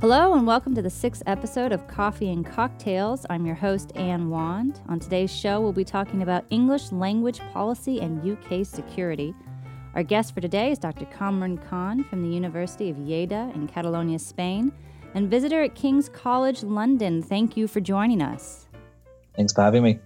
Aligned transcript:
Hello, 0.00 0.34
and 0.34 0.46
welcome 0.46 0.76
to 0.76 0.80
the 0.80 0.88
sixth 0.88 1.24
episode 1.26 1.72
of 1.72 1.88
Coffee 1.88 2.30
and 2.30 2.46
Cocktails. 2.46 3.26
I'm 3.28 3.44
your 3.44 3.56
host, 3.56 3.90
Anne 3.96 4.30
Wand. 4.30 4.78
On 4.88 5.00
today's 5.00 5.34
show, 5.34 5.60
we'll 5.60 5.72
be 5.72 5.84
talking 5.84 6.22
about 6.22 6.44
English 6.50 6.92
language 6.92 7.40
policy 7.52 7.98
and 7.98 8.24
UK 8.24 8.64
security. 8.64 9.34
Our 9.96 10.04
guest 10.04 10.34
for 10.34 10.40
today 10.40 10.70
is 10.70 10.78
Dr. 10.78 11.04
Kamran 11.06 11.58
Khan 11.58 12.04
from 12.04 12.22
the 12.22 12.28
University 12.28 12.90
of 12.90 12.96
Lleida 12.96 13.52
in 13.56 13.66
Catalonia, 13.66 14.20
Spain, 14.20 14.70
and 15.14 15.28
visitor 15.28 15.64
at 15.64 15.74
King's 15.74 16.08
College 16.08 16.62
London. 16.62 17.20
Thank 17.20 17.56
you 17.56 17.66
for 17.66 17.80
joining 17.80 18.22
us. 18.22 18.68
Thanks 19.34 19.52
for 19.52 19.62
having 19.62 19.82
me. 19.82 19.98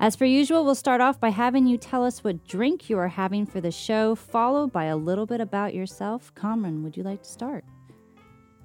As 0.00 0.16
per 0.16 0.24
usual, 0.24 0.64
we'll 0.64 0.74
start 0.74 1.00
off 1.00 1.20
by 1.20 1.28
having 1.28 1.68
you 1.68 1.78
tell 1.78 2.04
us 2.04 2.24
what 2.24 2.44
drink 2.44 2.90
you 2.90 2.98
are 2.98 3.06
having 3.06 3.46
for 3.46 3.60
the 3.60 3.70
show, 3.70 4.16
followed 4.16 4.72
by 4.72 4.86
a 4.86 4.96
little 4.96 5.26
bit 5.26 5.40
about 5.40 5.74
yourself. 5.74 6.34
Kamran, 6.34 6.82
would 6.82 6.96
you 6.96 7.04
like 7.04 7.22
to 7.22 7.28
start? 7.28 7.64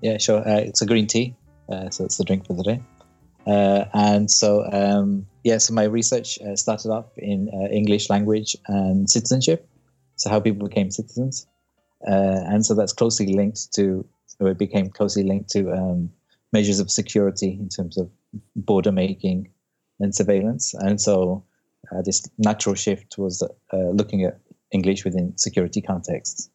Yeah, 0.04 0.18
sure. 0.18 0.46
Uh, 0.46 0.58
it's 0.58 0.82
a 0.82 0.86
green 0.86 1.08
tea, 1.08 1.34
uh, 1.72 1.90
so 1.90 2.04
it's 2.04 2.18
the 2.18 2.26
drink 2.26 2.46
for 2.46 2.54
the 2.54 2.64
day. 2.64 2.82
Uh, 3.48 3.86
and 3.94 4.30
so, 4.30 4.70
um, 4.70 5.26
yeah, 5.46 5.58
so 5.60 5.74
my 5.74 5.86
research 5.86 6.38
uh, 6.42 6.58
started 6.58 6.92
off 6.92 7.06
in 7.18 7.50
uh, 7.54 7.70
English 7.72 8.10
language 8.10 8.58
and 8.68 9.10
citizenship, 9.10 9.66
so 10.18 10.30
how 10.30 10.42
people 10.42 10.68
became 10.68 10.92
citizens. 10.92 11.48
Uh, 12.06 12.44
and 12.52 12.66
so 12.66 12.74
that's 12.74 12.92
closely 12.92 13.34
linked 13.34 13.74
to, 13.76 14.06
or 14.42 14.50
it 14.50 14.58
became 14.58 14.90
closely 14.90 15.24
linked 15.24 15.50
to 15.52 15.72
um, 15.72 16.12
measures 16.52 16.82
of 16.82 16.92
security 16.92 17.58
in 17.58 17.70
terms 17.70 17.98
of 17.98 18.10
border 18.58 18.92
making 18.92 19.48
and 20.02 20.14
surveillance. 20.14 20.74
And 20.74 21.00
so 21.00 21.46
this 22.04 22.28
natural 22.38 22.76
shift 22.76 23.18
was 23.18 23.42
looking 23.72 24.26
at 24.26 24.38
English 24.72 25.06
within 25.06 25.38
security 25.38 25.80
contexts. 25.80 26.50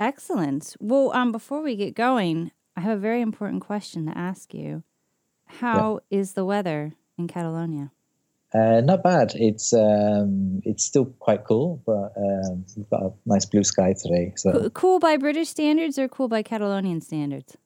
Excellent. 0.00 0.76
Well, 0.78 1.12
um, 1.12 1.32
before 1.32 1.62
we 1.62 1.74
get 1.76 1.94
going, 1.94 2.52
I 2.76 2.80
have 2.82 2.96
a 2.96 3.00
very 3.00 3.20
important 3.20 3.62
question 3.62 4.06
to 4.06 4.16
ask 4.16 4.54
you. 4.54 4.84
How 5.46 6.00
yeah. 6.10 6.18
is 6.20 6.34
the 6.34 6.44
weather 6.44 6.92
in 7.16 7.26
Catalonia? 7.26 7.90
Uh, 8.54 8.80
not 8.80 9.02
bad. 9.02 9.32
It's 9.34 9.74
um, 9.74 10.62
it's 10.64 10.84
still 10.84 11.06
quite 11.18 11.44
cool, 11.44 11.82
but 11.84 12.12
um, 12.16 12.64
we've 12.76 12.88
got 12.88 13.02
a 13.02 13.12
nice 13.26 13.44
blue 13.44 13.64
sky 13.64 13.94
today. 14.00 14.32
So 14.36 14.70
cool 14.70 15.00
by 15.00 15.16
British 15.16 15.48
standards 15.48 15.98
or 15.98 16.08
cool 16.08 16.28
by 16.28 16.42
Catalonian 16.42 17.02
standards? 17.02 17.56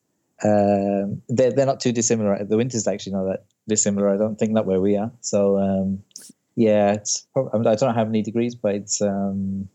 Um, 0.43 1.21
they're 1.29 1.51
they're 1.51 1.65
not 1.65 1.79
too 1.79 1.93
dissimilar. 1.93 2.43
The 2.43 2.57
winter's 2.57 2.87
actually 2.87 3.13
not 3.13 3.25
that 3.25 3.45
dissimilar. 3.67 4.13
I 4.13 4.17
don't 4.17 4.37
think 4.37 4.51
not 4.51 4.65
where 4.65 4.81
we 4.81 4.97
are. 4.97 5.11
So 5.21 5.57
um, 5.57 6.03
yeah, 6.55 6.93
it's. 6.93 7.27
I 7.35 7.41
don't 7.53 7.81
know 7.81 7.93
how 7.93 8.05
many 8.05 8.21
degrees, 8.21 8.55
but 8.55 8.75
it's 8.75 9.01
um, 9.01 9.69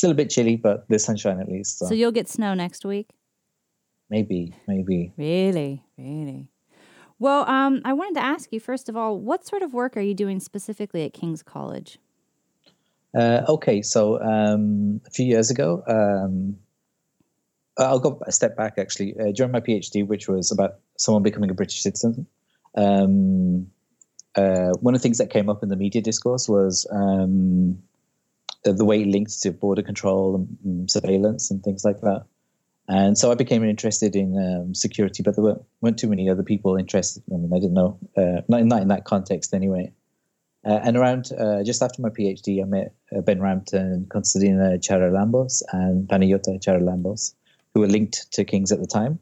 still 0.00 0.10
a 0.10 0.14
bit 0.14 0.30
chilly, 0.30 0.56
but 0.56 0.88
there's 0.88 1.04
sunshine 1.04 1.40
at 1.40 1.48
least. 1.48 1.78
So. 1.78 1.86
so 1.86 1.94
you'll 1.94 2.10
get 2.10 2.28
snow 2.28 2.54
next 2.54 2.84
week? 2.84 3.10
Maybe, 4.08 4.54
maybe. 4.66 5.12
Really, 5.16 5.84
really. 5.98 6.48
Well, 7.18 7.46
um, 7.48 7.82
I 7.84 7.92
wanted 7.92 8.14
to 8.14 8.24
ask 8.24 8.50
you 8.50 8.60
first 8.60 8.88
of 8.88 8.96
all, 8.96 9.18
what 9.18 9.46
sort 9.46 9.62
of 9.62 9.74
work 9.74 9.96
are 9.96 10.00
you 10.00 10.14
doing 10.14 10.40
specifically 10.40 11.04
at 11.04 11.12
King's 11.12 11.42
College? 11.42 11.98
Uh, 13.14 13.42
okay, 13.46 13.82
so 13.82 14.20
um, 14.22 15.02
a 15.06 15.10
few 15.10 15.26
years 15.26 15.50
ago, 15.50 15.82
um, 15.86 16.56
I'll 17.76 17.98
go 17.98 18.20
a 18.26 18.32
step 18.32 18.56
back 18.56 18.74
actually. 18.78 19.14
Uh, 19.20 19.32
during 19.34 19.52
my 19.52 19.60
PhD, 19.60 20.06
which 20.06 20.28
was 20.28 20.50
about 20.50 20.78
someone 20.96 21.22
becoming 21.22 21.50
a 21.50 21.54
British 21.54 21.82
citizen, 21.82 22.26
um, 22.74 23.66
uh, 24.34 24.72
one 24.80 24.94
of 24.94 25.00
the 25.00 25.02
things 25.02 25.18
that 25.18 25.28
came 25.28 25.50
up 25.50 25.62
in 25.62 25.68
the 25.68 25.76
media 25.76 26.00
discourse 26.00 26.48
was 26.48 26.86
um, 26.90 27.82
the 28.64 28.84
way 28.84 29.02
it 29.02 29.08
links 29.08 29.40
to 29.40 29.52
border 29.52 29.82
control 29.82 30.34
and, 30.36 30.58
and, 30.64 30.90
surveillance 30.90 31.50
and 31.50 31.62
things 31.62 31.84
like 31.84 32.00
that. 32.02 32.24
And 32.88 33.16
so 33.16 33.30
I 33.30 33.34
became 33.34 33.64
interested 33.64 34.16
in 34.16 34.36
um, 34.36 34.74
security, 34.74 35.22
but 35.22 35.36
there 35.36 35.44
weren't, 35.44 35.62
weren't, 35.80 35.98
too 35.98 36.08
many 36.08 36.28
other 36.28 36.42
people 36.42 36.76
interested. 36.76 37.22
I 37.32 37.36
mean, 37.36 37.52
I 37.54 37.58
didn't 37.58 37.74
know, 37.74 37.98
uh, 38.16 38.42
not, 38.48 38.60
in, 38.60 38.68
not 38.68 38.82
in 38.82 38.88
that 38.88 39.04
context 39.04 39.54
anyway. 39.54 39.92
Uh, 40.66 40.80
and 40.82 40.96
around 40.96 41.30
uh, 41.38 41.62
just 41.62 41.82
after 41.82 42.02
my 42.02 42.10
PhD, 42.10 42.60
I 42.60 42.66
met 42.66 42.92
uh, 43.16 43.20
Ben 43.20 43.40
Rampton, 43.40 44.06
Constantina 44.10 44.76
Charalambous, 44.78 45.62
and 45.72 46.06
Panayota 46.08 46.60
Charalambous, 46.60 47.34
who 47.72 47.80
were 47.80 47.86
linked 47.86 48.30
to 48.32 48.44
King's 48.44 48.72
at 48.72 48.80
the 48.80 48.86
time. 48.86 49.18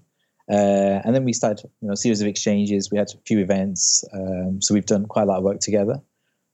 Uh, 0.51 1.03
and 1.05 1.15
then 1.15 1.25
we 1.25 1.35
started, 1.35 1.71
you 1.81 1.89
know, 1.89 1.93
a 1.93 1.97
series 1.97 2.23
of 2.23 2.27
exchanges. 2.27 2.91
We 2.91 2.99
had 2.99 3.09
a 3.09 3.19
few 3.27 3.39
events, 3.39 4.03
um, 4.15 4.63
so 4.63 4.73
we've 4.73 4.87
done 4.87 5.05
quite 5.07 5.25
a 5.25 5.27
lot 5.27 5.39
of 5.39 5.45
work 5.45 5.61
together 5.61 6.01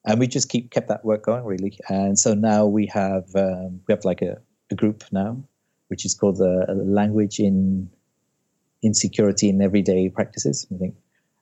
and 0.04 0.20
we 0.20 0.26
just 0.26 0.48
keep 0.48 0.70
kept 0.70 0.88
that 0.88 1.04
work 1.04 1.24
going 1.24 1.44
really. 1.44 1.78
And 1.88 2.18
so 2.18 2.34
now 2.34 2.66
we 2.66 2.86
have 2.86 3.24
um, 3.34 3.80
we 3.86 3.92
have 3.92 4.04
like 4.04 4.22
a, 4.22 4.38
a, 4.70 4.74
group 4.74 5.04
now, 5.12 5.42
which 5.88 6.04
is 6.04 6.14
called 6.14 6.36
the 6.36 6.66
Language 6.68 7.40
in 7.40 7.90
Insecurity 8.82 9.48
in 9.48 9.62
Everyday 9.62 10.08
Practices, 10.10 10.66
I 10.74 10.78
think. 10.78 10.94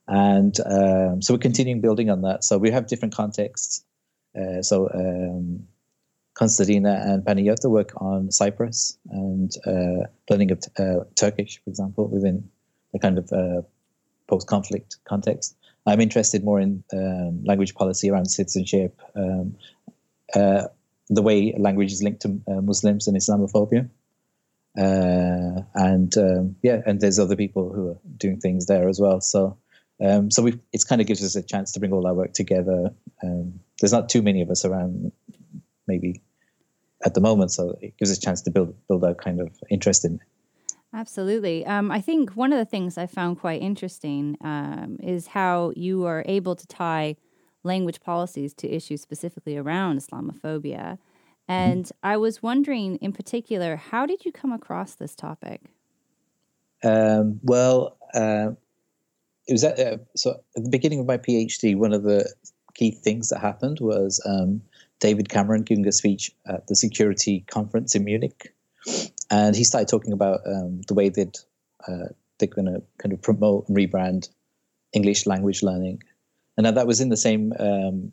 And 0.08 0.54
um, 0.66 1.22
so 1.22 1.34
we're 1.34 1.38
continuing 1.38 1.80
building 1.80 2.10
on 2.10 2.22
that. 2.22 2.44
So 2.44 2.58
we 2.58 2.70
have 2.70 2.86
different 2.86 3.14
contexts. 3.14 3.84
Uh, 4.36 4.62
so 4.62 4.88
um, 4.92 5.66
Constantina 6.34 7.02
and 7.04 7.24
Panayota 7.24 7.68
work 7.70 7.92
on 7.96 8.30
Cyprus 8.30 8.96
and 9.10 9.52
uh, 9.66 10.06
learning 10.30 10.52
of 10.52 10.62
uh, 10.78 11.04
Turkish, 11.14 11.60
for 11.62 11.70
example, 11.70 12.08
within 12.08 12.48
the 12.92 12.98
kind 12.98 13.18
of 13.18 13.32
uh, 13.32 13.62
post-conflict 14.28 14.96
context. 15.04 15.56
I'm 15.87 16.00
interested 16.00 16.44
more 16.44 16.60
in 16.60 16.84
um, 16.93 17.43
language 17.44 17.75
policy 17.75 18.10
around 18.10 18.26
citizenship, 18.26 19.00
um, 19.16 19.56
uh, 20.34 20.65
the 21.09 21.22
way 21.22 21.54
language 21.59 21.93
is 21.93 22.03
linked 22.03 22.22
to 22.22 22.41
uh, 22.48 22.60
Muslims 22.60 23.09
and 23.09 23.16
Islamophobia. 23.16 23.88
Uh, 24.78 25.62
and 25.75 26.16
um, 26.16 26.56
yeah, 26.62 26.81
and 26.87 27.00
there's 27.00 27.19
other 27.19 27.37
people 27.37 27.72
who 27.72 27.91
are 27.91 27.98
doing 28.16 28.41
things 28.41 28.66
there 28.66 28.88
as 28.88 29.00
well. 29.00 29.20
So, 29.20 29.59
um, 30.00 30.31
so 30.31 30.47
it 30.47 30.84
kind 30.88 31.00
of 31.00 31.06
gives 31.06 31.22
us 31.22 31.37
a 31.37 31.43
chance 31.43 31.72
to 31.72 31.81
bring 31.81 31.93
all 31.93 32.06
our 32.06 32.14
work 32.14 32.32
together. 32.32 32.91
Um, 33.22 33.60
there's 33.81 33.93
not 33.93 34.09
too 34.09 34.22
many 34.22 34.41
of 34.41 34.50
us 34.50 34.64
around, 34.64 35.12
maybe 35.87 36.22
at 37.04 37.14
the 37.14 37.20
moment, 37.20 37.50
so 37.53 37.76
it 37.82 37.97
gives 37.99 38.10
us 38.10 38.19
a 38.19 38.20
chance 38.20 38.41
to 38.43 38.50
build 38.50 38.75
build 38.88 39.04
our 39.04 39.14
kind 39.14 39.41
of 39.41 39.50
interest 39.69 40.04
in 40.04 40.20
Absolutely. 40.94 41.64
Um, 41.64 41.91
I 41.91 42.00
think 42.00 42.32
one 42.32 42.53
of 42.53 42.58
the 42.58 42.66
things 42.66 42.98
I 42.98 43.06
found 43.06 43.41
quite 43.41 43.62
interesting 43.62 44.36
um, 44.42 44.98
is 45.03 45.28
how 45.28 45.72
you 45.75 46.04
are 46.04 46.22
able 46.26 46.54
to 46.54 46.66
tie 46.66 47.16
language 47.64 48.00
policies 48.00 48.53
to 48.54 48.69
issues 48.69 49.00
specifically 49.00 49.56
around 49.56 49.98
Islamophobia. 49.98 50.42
Mm-hmm. 50.75 51.52
And 51.52 51.84
mm-hmm. 51.86 52.06
I 52.06 52.16
was 52.19 52.42
wondering, 52.42 52.97
in 52.97 53.12
particular, 53.12 53.76
how 53.76 54.04
did 54.04 54.25
you 54.25 54.32
come 54.32 54.52
across 54.52 54.94
this 54.94 55.14
topic? 55.14 55.62
Um, 56.84 57.41
well, 57.42 57.97
uh, 58.12 58.50
it 59.48 59.52
was 59.52 59.64
at, 59.64 59.78
uh, 59.78 59.98
so 60.14 60.41
at 60.56 60.64
the 60.64 60.70
beginning 60.70 61.00
of 61.00 61.06
my 61.06 61.16
PhD. 61.16 61.75
One 61.76 61.92
of 61.92 62.02
the 62.02 62.31
key 62.75 62.91
things 62.91 63.31
that 63.31 63.41
happened 63.41 63.78
was 63.81 64.20
um, 64.26 64.60
David 65.00 65.28
Cameron 65.28 65.62
giving 65.62 65.86
a 65.86 65.92
speech 65.92 66.32
at 66.47 66.66
the 66.66 66.76
security 66.76 67.44
conference 67.48 67.94
in 67.94 68.04
Munich 68.04 68.52
and 69.31 69.56
he 69.56 69.65
started 69.65 69.88
talking 69.88 70.12
about 70.12 70.41
um, 70.47 70.82
the 70.88 70.94
way 70.94 71.09
that 71.09 71.38
uh, 71.87 72.09
they're 72.38 72.48
going 72.48 72.66
to 72.66 72.82
kind 72.98 73.12
of 73.12 73.22
promote 73.22 73.69
and 73.69 73.76
rebrand 73.76 74.28
English 74.93 75.26
language 75.26 75.62
learning, 75.62 76.03
and 76.56 76.66
that 76.66 76.87
was 76.87 77.00
in 77.00 77.09
the 77.09 77.16
same 77.16 77.53
um, 77.59 78.12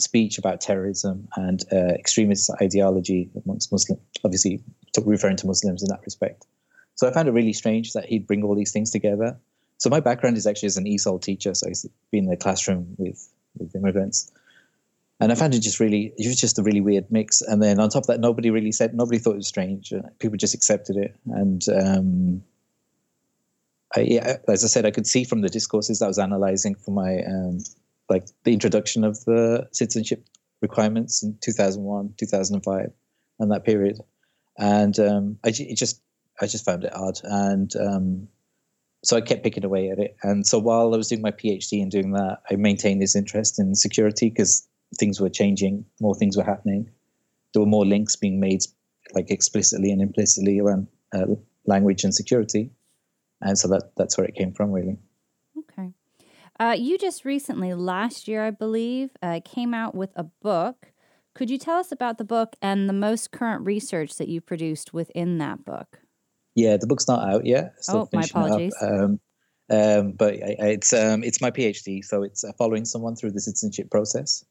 speech 0.00 0.38
about 0.38 0.60
terrorism 0.60 1.28
and 1.36 1.64
uh, 1.72 1.94
extremist 1.94 2.50
ideology 2.60 3.30
amongst 3.44 3.72
Muslims. 3.72 4.02
Obviously, 4.24 4.62
referring 5.04 5.36
to 5.36 5.46
Muslims 5.46 5.82
in 5.82 5.88
that 5.88 6.00
respect. 6.04 6.46
So 6.94 7.08
I 7.08 7.12
found 7.12 7.28
it 7.28 7.32
really 7.32 7.52
strange 7.52 7.92
that 7.92 8.06
he'd 8.06 8.26
bring 8.26 8.44
all 8.44 8.54
these 8.54 8.70
things 8.70 8.90
together. 8.90 9.36
So 9.78 9.90
my 9.90 10.00
background 10.00 10.36
is 10.36 10.46
actually 10.46 10.68
as 10.68 10.76
an 10.76 10.84
ESOL 10.84 11.20
teacher, 11.20 11.52
so 11.54 11.66
I've 11.68 11.90
been 12.12 12.24
in 12.24 12.30
the 12.30 12.36
classroom 12.36 12.94
with 12.96 13.28
with 13.56 13.74
immigrants 13.74 14.32
and 15.20 15.30
I 15.30 15.34
found 15.36 15.54
it 15.54 15.60
just 15.60 15.80
really, 15.80 16.12
it 16.16 16.26
was 16.26 16.40
just 16.40 16.58
a 16.58 16.62
really 16.62 16.80
weird 16.80 17.10
mix. 17.10 17.40
And 17.40 17.62
then 17.62 17.78
on 17.78 17.88
top 17.88 18.02
of 18.02 18.06
that, 18.08 18.20
nobody 18.20 18.50
really 18.50 18.72
said, 18.72 18.94
nobody 18.94 19.18
thought 19.18 19.34
it 19.34 19.36
was 19.36 19.48
strange. 19.48 19.92
People 20.18 20.36
just 20.36 20.54
accepted 20.54 20.96
it. 20.96 21.16
And 21.26 21.62
um, 21.68 22.42
I, 23.94 24.00
yeah, 24.00 24.36
as 24.48 24.64
I 24.64 24.66
said, 24.66 24.86
I 24.86 24.90
could 24.90 25.06
see 25.06 25.24
from 25.24 25.40
the 25.40 25.48
discourses 25.48 26.02
I 26.02 26.08
was 26.08 26.18
analyzing 26.18 26.74
for 26.74 26.90
my, 26.90 27.22
um, 27.22 27.58
like 28.10 28.26
the 28.42 28.52
introduction 28.52 29.04
of 29.04 29.24
the 29.24 29.68
citizenship 29.72 30.26
requirements 30.60 31.22
in 31.22 31.38
2001, 31.40 32.14
2005, 32.18 32.90
and 33.38 33.52
that 33.52 33.64
period. 33.64 33.98
And 34.58 34.98
um, 34.98 35.38
I 35.44 35.52
just, 35.52 36.02
I 36.40 36.46
just 36.46 36.64
found 36.64 36.84
it 36.84 36.94
odd. 36.94 37.20
And 37.22 37.70
um, 37.76 38.28
so 39.04 39.16
I 39.16 39.20
kept 39.20 39.44
picking 39.44 39.64
away 39.64 39.90
at 39.90 40.00
it. 40.00 40.16
And 40.24 40.44
so 40.44 40.58
while 40.58 40.92
I 40.92 40.96
was 40.96 41.08
doing 41.08 41.22
my 41.22 41.30
PhD 41.30 41.80
and 41.80 41.90
doing 41.90 42.12
that, 42.12 42.38
I 42.50 42.56
maintained 42.56 43.00
this 43.00 43.14
interest 43.14 43.60
in 43.60 43.76
security 43.76 44.28
because 44.28 44.66
things 44.98 45.20
were 45.20 45.30
changing, 45.30 45.84
more 46.00 46.14
things 46.14 46.36
were 46.36 46.44
happening. 46.44 46.90
There 47.52 47.60
were 47.62 47.68
more 47.68 47.86
links 47.86 48.16
being 48.16 48.40
made, 48.40 48.62
like 49.14 49.30
explicitly 49.30 49.90
and 49.90 50.00
implicitly 50.00 50.60
around 50.60 50.88
uh, 51.14 51.26
language 51.66 52.04
and 52.04 52.14
security, 52.14 52.70
and 53.40 53.58
so 53.58 53.68
that 53.68 53.92
that's 53.96 54.18
where 54.18 54.26
it 54.26 54.34
came 54.34 54.52
from, 54.52 54.72
really. 54.72 54.98
Okay. 55.58 55.92
Uh, 56.58 56.76
you 56.78 56.98
just 56.98 57.24
recently, 57.24 57.74
last 57.74 58.28
year, 58.28 58.44
I 58.44 58.50
believe, 58.50 59.10
uh, 59.22 59.40
came 59.44 59.74
out 59.74 59.94
with 59.94 60.10
a 60.16 60.24
book. 60.24 60.92
Could 61.34 61.50
you 61.50 61.58
tell 61.58 61.78
us 61.78 61.90
about 61.90 62.18
the 62.18 62.24
book 62.24 62.54
and 62.62 62.88
the 62.88 62.92
most 62.92 63.32
current 63.32 63.64
research 63.64 64.16
that 64.16 64.28
you 64.28 64.40
produced 64.40 64.94
within 64.94 65.38
that 65.38 65.64
book? 65.64 66.00
Yeah, 66.54 66.76
the 66.76 66.86
book's 66.86 67.08
not 67.08 67.28
out 67.28 67.44
yet. 67.44 67.74
Still 67.80 68.02
oh, 68.02 68.08
my 68.12 68.22
apologies. 68.22 68.74
Um, 68.80 69.18
um, 69.70 70.12
but 70.12 70.34
it's 70.38 70.92
um, 70.92 71.24
it's 71.24 71.40
my 71.40 71.50
PhD, 71.50 72.04
so 72.04 72.22
it's 72.22 72.44
uh, 72.44 72.52
following 72.58 72.84
someone 72.84 73.16
through 73.16 73.32
the 73.32 73.40
citizenship 73.40 73.90
process. 73.90 74.44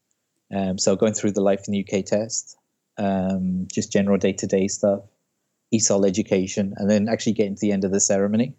Um, 0.52 0.78
so 0.78 0.96
going 0.96 1.14
through 1.14 1.32
the 1.32 1.40
life 1.40 1.64
in 1.66 1.72
the 1.72 1.86
UK 1.86 2.04
test, 2.04 2.56
um, 2.98 3.66
just 3.72 3.92
general 3.92 4.18
day 4.18 4.32
to 4.32 4.46
day 4.46 4.68
stuff, 4.68 5.00
ESOL 5.72 6.06
education, 6.06 6.74
and 6.76 6.90
then 6.90 7.08
actually 7.08 7.32
getting 7.32 7.54
to 7.54 7.60
the 7.60 7.72
end 7.72 7.84
of 7.84 7.92
the 7.92 8.00
ceremony. 8.00 8.54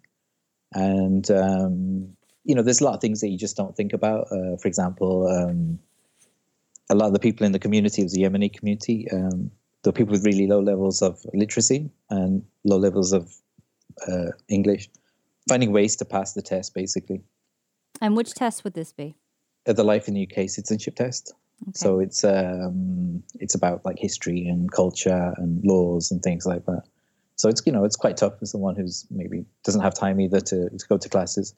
And 0.72 1.30
um, 1.30 2.16
you 2.44 2.54
know, 2.54 2.62
there's 2.62 2.80
a 2.80 2.84
lot 2.84 2.94
of 2.94 3.00
things 3.00 3.20
that 3.20 3.28
you 3.28 3.38
just 3.38 3.56
don't 3.56 3.76
think 3.76 3.92
about. 3.92 4.26
Uh, 4.30 4.56
for 4.56 4.68
example, 4.68 5.26
um, 5.28 5.78
a 6.88 6.94
lot 6.94 7.06
of 7.06 7.12
the 7.12 7.18
people 7.18 7.44
in 7.44 7.52
the 7.52 7.58
community, 7.58 8.02
it 8.02 8.04
was 8.04 8.12
the 8.12 8.22
Yemeni 8.22 8.52
community, 8.52 9.08
um, 9.10 9.50
the 9.82 9.92
people 9.92 10.12
with 10.12 10.24
really 10.24 10.46
low 10.46 10.60
levels 10.60 11.02
of 11.02 11.24
literacy 11.34 11.90
and 12.10 12.44
low 12.64 12.76
levels 12.76 13.12
of 13.12 13.34
uh, 14.06 14.30
English, 14.48 14.88
finding 15.48 15.72
ways 15.72 15.96
to 15.96 16.04
pass 16.04 16.34
the 16.34 16.42
test, 16.42 16.74
basically. 16.74 17.22
And 18.00 18.16
which 18.16 18.34
test 18.34 18.62
would 18.62 18.74
this 18.74 18.92
be? 18.92 19.16
Uh, 19.66 19.72
the 19.72 19.84
Life 19.84 20.06
in 20.06 20.14
the 20.14 20.28
UK 20.30 20.48
citizenship 20.48 20.94
test. 20.96 21.34
Okay. 21.62 21.72
So 21.74 22.00
it's 22.00 22.22
um, 22.24 23.22
it's 23.40 23.54
about 23.54 23.84
like 23.84 23.98
history 23.98 24.46
and 24.46 24.70
culture 24.70 25.34
and 25.36 25.64
laws 25.64 26.10
and 26.10 26.22
things 26.22 26.46
like 26.46 26.66
that. 26.66 26.82
So 27.36 27.48
it's 27.48 27.62
you 27.66 27.72
know 27.72 27.84
it's 27.84 27.96
quite 27.96 28.16
tough 28.16 28.38
for 28.38 28.46
someone 28.46 28.76
who's 28.76 29.06
maybe 29.10 29.44
doesn't 29.64 29.80
have 29.80 29.94
time 29.94 30.20
either 30.20 30.40
to, 30.40 30.70
to 30.70 30.86
go 30.88 30.98
to 30.98 31.08
classes. 31.08 31.54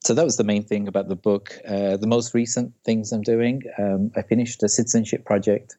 So 0.00 0.14
that 0.14 0.24
was 0.24 0.36
the 0.36 0.44
main 0.44 0.64
thing 0.64 0.88
about 0.88 1.08
the 1.08 1.16
book. 1.16 1.58
Uh, 1.66 1.96
the 1.96 2.08
most 2.08 2.34
recent 2.34 2.72
things 2.84 3.12
I'm 3.12 3.22
doing, 3.22 3.62
um, 3.78 4.10
I 4.16 4.22
finished 4.22 4.62
a 4.62 4.68
citizenship 4.68 5.24
project 5.24 5.76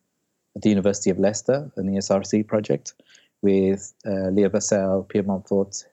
at 0.56 0.62
the 0.62 0.70
University 0.70 1.10
of 1.10 1.20
Leicester, 1.20 1.70
an 1.76 1.90
ESRC 1.90 2.48
project, 2.48 2.94
with 3.42 3.94
uh, 4.06 4.30
Leah 4.30 4.50
Bassel, 4.50 5.08
Pierre 5.10 5.26
Monforte, 5.26 5.84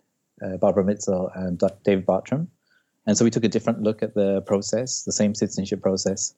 uh, 0.45 0.57
Barbara 0.59 0.85
Misztal, 0.85 1.31
and 1.35 1.61
David 1.85 2.07
Bartram. 2.07 2.49
And 3.07 3.19
so 3.19 3.25
we 3.25 3.31
took 3.31 3.43
a 3.43 3.49
different 3.49 3.83
look 3.83 4.01
at 4.01 4.15
the 4.15 4.43
process, 4.43 5.03
the 5.03 5.13
same 5.13 5.35
citizenship 5.35 5.83
process, 5.83 6.33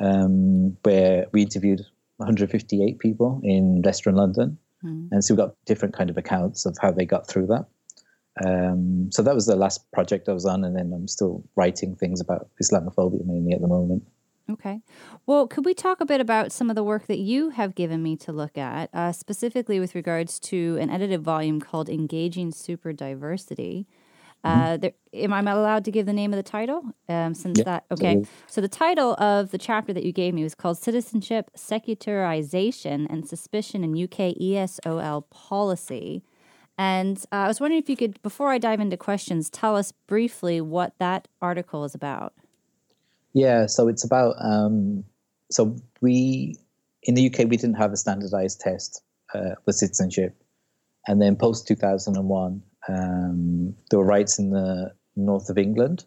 um, 0.00 0.76
where 0.82 1.26
we 1.32 1.42
interviewed 1.42 1.80
158 2.16 2.98
people 2.98 3.40
in 3.42 3.82
Leicester 3.82 4.10
and 4.10 4.18
London. 4.18 4.58
Mm. 4.84 5.08
And 5.10 5.24
so 5.24 5.34
we 5.34 5.38
got 5.38 5.54
different 5.66 5.94
kind 5.94 6.10
of 6.10 6.16
accounts 6.16 6.66
of 6.66 6.76
how 6.80 6.90
they 6.90 7.04
got 7.04 7.26
through 7.26 7.46
that. 7.48 7.66
Um, 8.44 9.10
so 9.12 9.22
that 9.22 9.34
was 9.34 9.46
the 9.46 9.56
last 9.56 9.90
project 9.92 10.28
I 10.28 10.32
was 10.32 10.46
on, 10.46 10.64
and 10.64 10.74
then 10.74 10.92
I'm 10.94 11.06
still 11.06 11.44
writing 11.54 11.94
things 11.94 12.20
about 12.20 12.48
Islamophobia 12.62 13.24
mainly 13.26 13.52
at 13.52 13.60
the 13.60 13.68
moment. 13.68 14.04
Okay. 14.50 14.80
Well, 15.24 15.46
could 15.46 15.64
we 15.64 15.72
talk 15.72 16.00
a 16.00 16.06
bit 16.06 16.20
about 16.20 16.50
some 16.50 16.68
of 16.68 16.76
the 16.76 16.82
work 16.82 17.06
that 17.06 17.18
you 17.18 17.50
have 17.50 17.74
given 17.74 18.02
me 18.02 18.16
to 18.16 18.32
look 18.32 18.58
at, 18.58 18.90
uh, 18.92 19.12
specifically 19.12 19.78
with 19.78 19.94
regards 19.94 20.40
to 20.40 20.76
an 20.80 20.90
edited 20.90 21.22
volume 21.22 21.60
called 21.60 21.88
Engaging 21.88 22.50
Super 22.50 22.92
Diversity? 22.92 23.86
Mm-hmm. 24.44 24.60
Uh, 24.60 24.76
there, 24.76 24.92
am 25.14 25.32
I 25.32 25.38
allowed 25.52 25.84
to 25.84 25.92
give 25.92 26.06
the 26.06 26.12
name 26.12 26.32
of 26.32 26.36
the 26.36 26.42
title? 26.42 26.82
Um, 27.08 27.34
since 27.34 27.58
yeah, 27.58 27.64
that 27.64 27.84
okay, 27.92 28.24
so 28.46 28.60
the 28.60 28.68
title 28.68 29.14
of 29.14 29.52
the 29.52 29.58
chapter 29.58 29.92
that 29.92 30.04
you 30.04 30.12
gave 30.12 30.34
me 30.34 30.42
was 30.42 30.54
called 30.54 30.78
"Citizenship, 30.78 31.50
Secularization, 31.54 33.06
and 33.08 33.28
Suspicion 33.28 33.84
in 33.84 33.92
UK 33.92 34.34
ESOL 34.40 35.28
Policy." 35.30 36.24
And 36.76 37.18
uh, 37.30 37.36
I 37.36 37.48
was 37.48 37.60
wondering 37.60 37.80
if 37.80 37.88
you 37.88 37.96
could, 37.96 38.20
before 38.22 38.50
I 38.50 38.58
dive 38.58 38.80
into 38.80 38.96
questions, 38.96 39.50
tell 39.50 39.76
us 39.76 39.92
briefly 40.06 40.60
what 40.60 40.94
that 40.98 41.28
article 41.40 41.84
is 41.84 41.94
about. 41.94 42.32
Yeah, 43.34 43.66
so 43.66 43.88
it's 43.88 44.02
about 44.02 44.34
um, 44.40 45.04
so 45.50 45.76
we 46.00 46.56
in 47.04 47.14
the 47.14 47.26
UK 47.26 47.48
we 47.48 47.56
didn't 47.56 47.76
have 47.76 47.92
a 47.92 47.96
standardized 47.96 48.60
test 48.60 49.02
uh, 49.34 49.54
for 49.64 49.72
citizenship, 49.72 50.34
and 51.06 51.22
then 51.22 51.36
post 51.36 51.68
two 51.68 51.76
thousand 51.76 52.16
and 52.16 52.28
one 52.28 52.62
um, 52.88 53.74
there 53.90 53.98
were 53.98 54.04
riots 54.04 54.38
in 54.38 54.50
the 54.50 54.92
north 55.16 55.48
of 55.50 55.58
England 55.58 56.04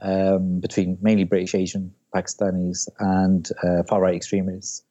um, 0.00 0.60
between 0.60 0.98
mainly 1.00 1.24
British, 1.24 1.54
Asian, 1.54 1.92
Pakistanis, 2.14 2.88
and 2.98 3.48
uh, 3.62 3.82
far 3.88 4.00
right 4.00 4.14
extremists. 4.14 4.82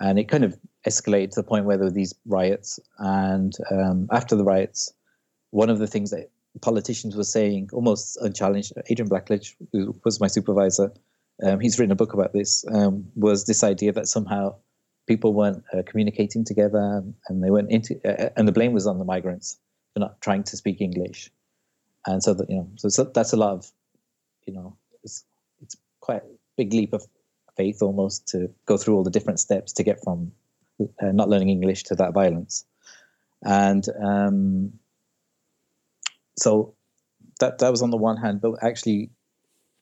And 0.00 0.18
it 0.18 0.28
kind 0.28 0.44
of 0.44 0.58
escalated 0.86 1.30
to 1.30 1.40
the 1.40 1.46
point 1.46 1.64
where 1.64 1.76
there 1.76 1.86
were 1.86 1.92
these 1.92 2.14
riots. 2.26 2.78
And 2.98 3.52
um, 3.70 4.08
after 4.12 4.36
the 4.36 4.44
riots, 4.44 4.92
one 5.50 5.70
of 5.70 5.78
the 5.78 5.86
things 5.86 6.10
that 6.10 6.30
politicians 6.60 7.16
were 7.16 7.24
saying, 7.24 7.70
almost 7.72 8.18
unchallenged, 8.20 8.72
Adrian 8.88 9.08
Blackledge, 9.08 9.54
who 9.72 9.94
was 10.04 10.20
my 10.20 10.26
supervisor, 10.26 10.92
um, 11.42 11.60
he's 11.60 11.78
written 11.78 11.92
a 11.92 11.96
book 11.96 12.14
about 12.14 12.32
this, 12.32 12.64
um, 12.72 13.06
was 13.14 13.44
this 13.44 13.62
idea 13.62 13.92
that 13.92 14.08
somehow 14.08 14.54
people 15.06 15.34
weren't 15.34 15.62
uh, 15.72 15.82
communicating 15.86 16.44
together 16.44 17.02
and 17.28 17.44
they 17.44 17.50
weren't 17.50 17.70
into, 17.70 17.94
uh, 18.04 18.30
and 18.36 18.48
the 18.48 18.52
blame 18.52 18.72
was 18.72 18.86
on 18.86 18.98
the 18.98 19.04
migrants 19.04 19.58
not 20.00 20.20
trying 20.20 20.44
to 20.44 20.56
speak 20.56 20.80
English, 20.80 21.30
and 22.06 22.22
so 22.22 22.34
that 22.34 22.48
you 22.50 22.56
know, 22.56 22.68
so, 22.76 22.88
so 22.88 23.04
that's 23.04 23.32
a 23.32 23.36
lot 23.36 23.52
of, 23.52 23.70
you 24.46 24.52
know, 24.52 24.76
it's 25.02 25.24
it's 25.62 25.76
quite 26.00 26.22
a 26.22 26.26
big 26.56 26.72
leap 26.72 26.92
of 26.92 27.06
faith 27.56 27.82
almost 27.82 28.28
to 28.28 28.50
go 28.66 28.76
through 28.76 28.96
all 28.96 29.02
the 29.02 29.10
different 29.10 29.40
steps 29.40 29.72
to 29.72 29.82
get 29.82 30.02
from 30.02 30.32
uh, 30.80 31.12
not 31.12 31.28
learning 31.28 31.48
English 31.48 31.84
to 31.84 31.94
that 31.94 32.12
violence, 32.12 32.64
and 33.42 33.86
um, 34.02 34.72
so 36.38 36.74
that 37.40 37.58
that 37.58 37.70
was 37.70 37.82
on 37.82 37.90
the 37.90 37.96
one 37.96 38.16
hand, 38.16 38.40
but 38.40 38.62
actually 38.62 39.10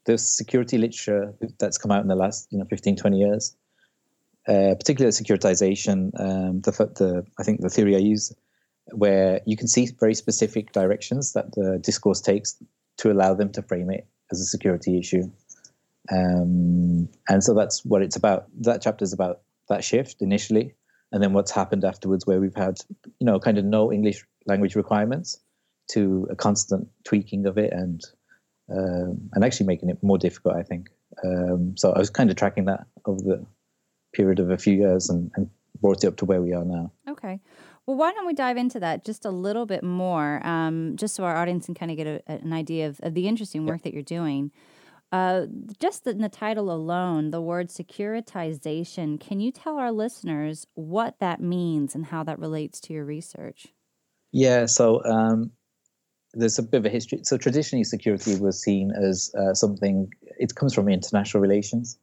the 0.04 0.18
security 0.18 0.78
literature 0.78 1.34
that's 1.58 1.78
come 1.78 1.90
out 1.90 2.02
in 2.02 2.08
the 2.08 2.14
last 2.14 2.48
you 2.50 2.58
know 2.58 2.64
15 2.66 2.96
20 2.96 3.18
years 3.18 3.56
uh, 4.48 4.74
particularly 4.78 5.12
securitization 5.12 6.10
um, 6.20 6.60
the, 6.60 6.70
the 6.70 7.26
i 7.38 7.42
think 7.42 7.60
the 7.60 7.70
theory 7.70 7.96
i 7.96 7.98
use 7.98 8.32
where 8.92 9.40
you 9.46 9.56
can 9.56 9.68
see 9.68 9.88
very 9.98 10.14
specific 10.14 10.72
directions 10.72 11.32
that 11.32 11.52
the 11.54 11.78
discourse 11.82 12.20
takes 12.20 12.56
to 12.98 13.10
allow 13.10 13.34
them 13.34 13.50
to 13.52 13.62
frame 13.62 13.90
it 13.90 14.06
as 14.30 14.40
a 14.40 14.44
security 14.44 14.98
issue. 14.98 15.24
Um, 16.12 17.08
and 17.28 17.42
so 17.42 17.54
that's 17.54 17.84
what 17.84 18.02
it's 18.02 18.16
about. 18.16 18.46
That 18.60 18.82
chapter 18.82 19.04
is 19.04 19.12
about 19.12 19.40
that 19.68 19.82
shift 19.82 20.20
initially, 20.20 20.74
and 21.12 21.22
then 21.22 21.32
what's 21.32 21.50
happened 21.50 21.84
afterwards, 21.84 22.26
where 22.26 22.40
we've 22.40 22.54
had, 22.54 22.78
you 23.18 23.26
know, 23.26 23.40
kind 23.40 23.58
of 23.58 23.64
no 23.64 23.90
English 23.90 24.22
language 24.46 24.76
requirements 24.76 25.38
to 25.92 26.26
a 26.30 26.36
constant 26.36 26.88
tweaking 27.04 27.46
of 27.46 27.58
it 27.58 27.72
and 27.72 28.02
um, 28.70 29.30
and 29.32 29.44
actually 29.44 29.66
making 29.66 29.90
it 29.90 30.02
more 30.02 30.18
difficult, 30.18 30.56
I 30.56 30.62
think. 30.62 30.88
Um, 31.24 31.76
so 31.76 31.92
I 31.92 31.98
was 31.98 32.10
kind 32.10 32.30
of 32.30 32.36
tracking 32.36 32.64
that 32.66 32.86
over 33.06 33.22
the 33.22 33.46
period 34.14 34.40
of 34.40 34.50
a 34.50 34.58
few 34.58 34.74
years 34.74 35.08
and, 35.08 35.30
and 35.36 35.50
brought 35.80 36.04
it 36.04 36.06
up 36.06 36.16
to 36.16 36.24
where 36.24 36.40
we 36.40 36.52
are 36.52 36.64
now. 36.64 36.90
Okay. 37.08 37.40
Well, 37.86 37.96
why 37.96 38.12
don't 38.12 38.26
we 38.26 38.32
dive 38.32 38.56
into 38.56 38.80
that 38.80 39.04
just 39.04 39.24
a 39.26 39.30
little 39.30 39.66
bit 39.66 39.82
more, 39.82 40.44
um, 40.46 40.96
just 40.96 41.14
so 41.14 41.24
our 41.24 41.36
audience 41.36 41.66
can 41.66 41.74
kind 41.74 41.90
of 41.90 41.96
get 41.98 42.06
a, 42.06 42.22
an 42.26 42.52
idea 42.52 42.88
of, 42.88 42.98
of, 43.02 43.12
the 43.14 43.28
interesting 43.28 43.66
work 43.66 43.82
that 43.82 43.92
you're 43.92 44.02
doing. 44.02 44.52
Uh, 45.12 45.46
just 45.80 46.06
in 46.06 46.22
the 46.22 46.28
title 46.28 46.72
alone, 46.72 47.30
the 47.30 47.42
word 47.42 47.68
securitization, 47.68 49.20
can 49.20 49.38
you 49.38 49.52
tell 49.52 49.76
our 49.78 49.92
listeners 49.92 50.66
what 50.74 51.18
that 51.20 51.40
means 51.40 51.94
and 51.94 52.06
how 52.06 52.24
that 52.24 52.38
relates 52.38 52.80
to 52.80 52.92
your 52.94 53.04
research? 53.04 53.68
Yeah, 54.32 54.66
so 54.66 55.04
um, 55.04 55.52
there's 56.32 56.58
a 56.58 56.62
bit 56.62 56.78
of 56.78 56.86
a 56.86 56.88
history. 56.88 57.20
So 57.22 57.36
traditionally, 57.36 57.84
security 57.84 58.36
was 58.40 58.60
seen 58.60 58.90
as 58.90 59.32
uh, 59.38 59.54
something, 59.54 60.10
it 60.38 60.54
comes 60.54 60.74
from 60.74 60.88
international 60.88 61.42
relations. 61.42 61.98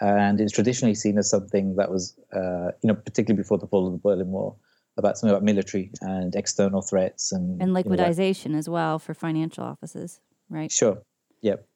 And 0.00 0.40
it's 0.40 0.52
traditionally 0.52 0.96
seen 0.96 1.16
as 1.16 1.30
something 1.30 1.76
that 1.76 1.90
was, 1.90 2.18
uh, 2.34 2.72
you 2.82 2.88
know, 2.88 2.94
particularly 2.94 3.40
before 3.40 3.58
the 3.58 3.68
fall 3.68 3.86
of 3.86 3.92
the 3.92 3.98
Berlin 3.98 4.28
Wall, 4.28 4.58
about 4.96 5.16
something 5.16 5.34
about 5.34 5.42
military 5.42 5.90
and 6.00 6.34
external 6.34 6.82
threats 6.82 7.32
and 7.32 7.62
and 7.62 7.72
liquidization 7.72 8.46
you 8.46 8.52
know, 8.52 8.58
as 8.58 8.68
well 8.68 8.98
for 8.98 9.14
financial 9.14 9.64
offices, 9.64 10.20
right? 10.48 10.70
Sure. 10.70 11.02
Yep. 11.40 11.66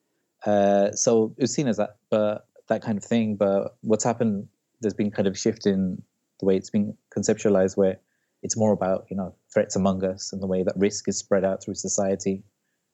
Uh, 0.45 0.93
so 0.93 1.35
it 1.37 1.43
was 1.43 1.55
seen 1.55 1.67
as 1.67 1.79
that, 1.79 1.97
but 2.11 2.47
that 2.69 2.83
kind 2.83 2.99
of 2.99 3.05
thing. 3.05 3.37
But 3.37 3.77
what's 3.81 4.05
happened? 4.05 4.49
There's 4.81 4.95
been 4.95 5.11
kind 5.11 5.27
of 5.27 5.35
a 5.35 5.37
shift 5.37 5.67
in 5.67 6.03
the 6.39 6.47
way 6.47 6.57
it's 6.57 6.71
been 6.71 6.97
conceptualized, 7.17 7.77
where 7.77 7.99
it's 8.43 8.57
more 8.57 8.73
about 8.73 9.07
you 9.11 9.17
know 9.17 9.35
threats 9.53 9.77
among 9.77 10.05
us 10.05 10.33
and 10.33 10.43
the 10.43 10.47
way 10.47 10.63
that 10.63 10.75
risk 10.77 11.09
is 11.09 11.17
spread 11.19 11.45
out 11.45 11.63
through 11.63 11.75
society, 11.75 12.43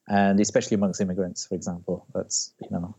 and 0.07 0.39
especially 0.39 0.75
amongst 0.75 1.01
immigrants, 1.01 1.45
for 1.45 1.55
example. 1.55 2.07
That's 2.13 2.53
you 2.61 2.69
know 2.71 2.95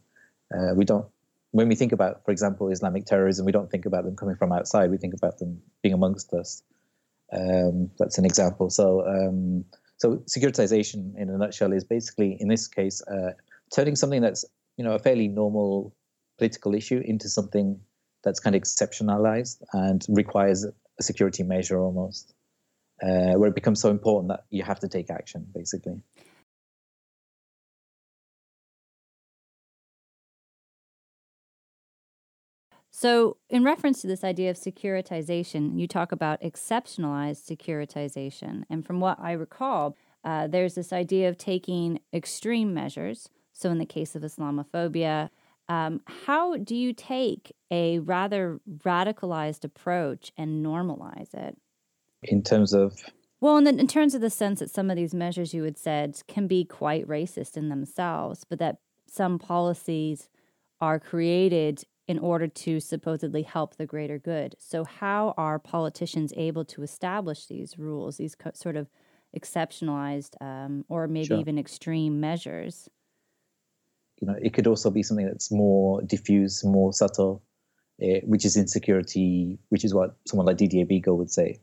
uh, 0.54 0.74
we 0.74 0.84
don't 0.84 1.06
when 1.54 1.68
we 1.68 1.76
think 1.76 1.92
about, 1.92 2.24
for 2.24 2.32
example, 2.32 2.68
Islamic 2.68 3.06
terrorism, 3.06 3.46
we 3.46 3.52
don't 3.52 3.70
think 3.70 3.86
about 3.86 4.04
them 4.04 4.16
coming 4.16 4.34
from 4.34 4.50
outside. 4.50 4.90
We 4.90 4.98
think 4.98 5.14
about 5.14 5.38
them 5.38 5.62
being 5.82 5.94
amongst 5.94 6.34
us. 6.34 6.64
Um, 7.32 7.90
that's 7.98 8.18
an 8.18 8.24
example. 8.24 8.70
So, 8.70 9.06
um, 9.06 9.64
so 9.96 10.16
securitization, 10.28 11.16
in 11.16 11.30
a 11.30 11.38
nutshell, 11.38 11.72
is 11.72 11.84
basically, 11.84 12.36
in 12.40 12.48
this 12.48 12.68
case, 12.68 13.02
uh, 13.06 13.32
turning 13.74 13.96
something 13.96 14.22
that's 14.22 14.44
you 14.76 14.84
know 14.84 14.92
a 14.92 14.98
fairly 14.98 15.28
normal 15.28 15.94
political 16.38 16.74
issue 16.74 17.00
into 17.04 17.28
something 17.28 17.80
that's 18.22 18.40
kind 18.40 18.56
of 18.56 18.62
exceptionalized 18.62 19.62
and 19.72 20.04
requires 20.08 20.64
a 20.64 21.02
security 21.02 21.42
measure 21.42 21.78
almost, 21.78 22.34
uh, 23.02 23.34
where 23.34 23.48
it 23.48 23.54
becomes 23.54 23.80
so 23.80 23.90
important 23.90 24.28
that 24.28 24.44
you 24.50 24.62
have 24.62 24.80
to 24.80 24.88
take 24.88 25.10
action, 25.10 25.46
basically. 25.54 26.00
So, 32.96 33.38
in 33.50 33.64
reference 33.64 34.00
to 34.02 34.06
this 34.06 34.22
idea 34.22 34.50
of 34.50 34.56
securitization, 34.56 35.80
you 35.80 35.88
talk 35.88 36.12
about 36.12 36.40
exceptionalized 36.40 37.44
securitization. 37.44 38.62
And 38.70 38.86
from 38.86 39.00
what 39.00 39.18
I 39.18 39.32
recall, 39.32 39.96
uh, 40.22 40.46
there's 40.46 40.76
this 40.76 40.92
idea 40.92 41.28
of 41.28 41.36
taking 41.36 41.98
extreme 42.12 42.72
measures. 42.72 43.30
So, 43.52 43.68
in 43.70 43.78
the 43.78 43.84
case 43.84 44.14
of 44.14 44.22
Islamophobia, 44.22 45.30
um, 45.68 46.02
how 46.06 46.56
do 46.56 46.76
you 46.76 46.92
take 46.92 47.52
a 47.68 47.98
rather 47.98 48.60
radicalized 48.84 49.64
approach 49.64 50.30
and 50.38 50.64
normalize 50.64 51.34
it? 51.34 51.58
In 52.22 52.44
terms 52.44 52.72
of 52.72 52.96
well, 53.40 53.56
in, 53.56 53.64
the, 53.64 53.70
in 53.70 53.88
terms 53.88 54.14
of 54.14 54.20
the 54.20 54.30
sense 54.30 54.60
that 54.60 54.70
some 54.70 54.88
of 54.88 54.94
these 54.94 55.12
measures 55.12 55.52
you 55.52 55.64
had 55.64 55.78
said 55.78 56.22
can 56.28 56.46
be 56.46 56.64
quite 56.64 57.08
racist 57.08 57.56
in 57.56 57.70
themselves, 57.70 58.44
but 58.48 58.60
that 58.60 58.76
some 59.08 59.40
policies 59.40 60.28
are 60.80 61.00
created 61.00 61.82
in 62.06 62.18
order 62.18 62.46
to 62.46 62.80
supposedly 62.80 63.42
help 63.42 63.76
the 63.76 63.86
greater 63.86 64.18
good. 64.18 64.54
So, 64.58 64.84
how 64.84 65.34
are 65.36 65.58
politicians 65.58 66.32
able 66.36 66.64
to 66.66 66.82
establish 66.82 67.46
these 67.46 67.78
rules, 67.78 68.18
these 68.18 68.34
co- 68.34 68.52
sort 68.54 68.76
of 68.76 68.88
exceptionalized 69.36 70.36
um, 70.40 70.84
or 70.88 71.08
maybe 71.08 71.28
sure. 71.28 71.38
even 71.38 71.58
extreme 71.58 72.20
measures? 72.20 72.88
You 74.20 74.28
know, 74.28 74.36
it 74.40 74.52
could 74.54 74.66
also 74.66 74.90
be 74.90 75.02
something 75.02 75.26
that's 75.26 75.50
more 75.50 76.02
diffuse, 76.02 76.64
more 76.64 76.92
subtle, 76.92 77.42
uh, 78.02 78.20
which 78.24 78.44
is 78.44 78.56
insecurity, 78.56 79.58
which 79.70 79.84
is 79.84 79.94
what 79.94 80.16
someone 80.26 80.46
like 80.46 80.56
Didier 80.56 80.86
Bigo 80.86 81.16
would 81.16 81.30
say. 81.30 81.60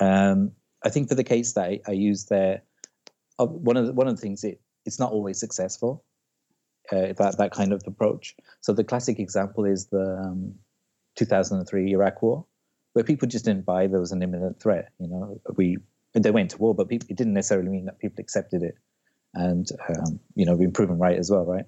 Um, 0.00 0.52
I 0.82 0.88
think 0.88 1.08
for 1.08 1.14
the 1.14 1.24
case 1.24 1.52
that 1.52 1.64
I, 1.64 1.80
I 1.86 1.92
used 1.92 2.28
there, 2.28 2.62
uh, 3.38 3.46
one 3.46 3.76
of 3.76 3.86
the, 3.86 3.92
one 3.92 4.08
of 4.08 4.16
the 4.16 4.20
things 4.20 4.44
it 4.44 4.60
it's 4.86 4.98
not 4.98 5.12
always 5.12 5.40
successful. 5.40 6.04
Uh, 6.92 7.14
that 7.14 7.36
that 7.38 7.50
kind 7.50 7.72
of 7.72 7.82
approach. 7.86 8.36
So 8.60 8.72
the 8.72 8.84
classic 8.84 9.18
example 9.18 9.64
is 9.64 9.86
the 9.86 10.18
um, 10.18 10.54
2003 11.16 11.92
Iraq 11.92 12.20
War, 12.20 12.44
where 12.92 13.04
people 13.04 13.26
just 13.26 13.46
didn't 13.46 13.64
buy 13.64 13.86
there 13.86 14.00
was 14.00 14.12
an 14.12 14.22
imminent 14.22 14.60
threat. 14.60 14.90
You 14.98 15.08
know, 15.08 15.40
we 15.56 15.78
they 16.12 16.30
went 16.30 16.50
to 16.50 16.58
war, 16.58 16.74
but 16.74 16.88
people, 16.88 17.06
it 17.10 17.16
didn't 17.16 17.34
necessarily 17.34 17.70
mean 17.70 17.86
that 17.86 17.98
people 17.98 18.20
accepted 18.20 18.62
it, 18.62 18.76
and 19.32 19.66
um, 19.88 20.20
you 20.34 20.44
know, 20.44 20.56
been 20.56 20.72
proven 20.72 20.98
right 20.98 21.18
as 21.18 21.30
well, 21.30 21.44
right? 21.44 21.64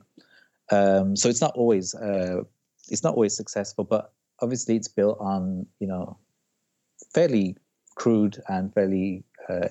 Um, 0.70 1.16
so 1.16 1.28
it's 1.28 1.40
not 1.40 1.54
always 1.56 1.94
uh, 1.94 2.42
it's 2.88 3.02
not 3.02 3.14
always 3.14 3.36
successful, 3.36 3.84
but 3.84 4.12
obviously 4.40 4.76
it's 4.76 4.88
built 4.88 5.18
on 5.20 5.66
you 5.80 5.86
know 5.86 6.18
fairly 7.14 7.56
crude 7.94 8.40
and 8.48 8.72
fairly 8.74 9.24
uh, 9.48 9.68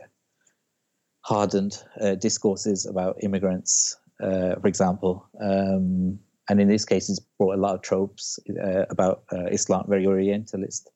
hardened 1.22 1.82
uh, 2.02 2.16
discourses 2.16 2.86
about 2.86 3.18
immigrants, 3.24 3.98
uh, 4.22 4.56
for 4.60 4.68
example. 4.68 5.28
Um, 5.42 6.20
and 6.50 6.62
in 6.62 6.68
this 6.68 6.86
case, 6.86 7.10
it's 7.10 7.20
brought 7.20 7.56
a 7.56 7.62
lot 7.62 7.76
of 7.76 7.82
tropes 7.82 8.40
uh, 8.64 8.86
about 8.90 9.24
uh, 9.32 9.46
Islam, 9.46 9.86
very 9.88 10.06
Orientalist 10.06 10.90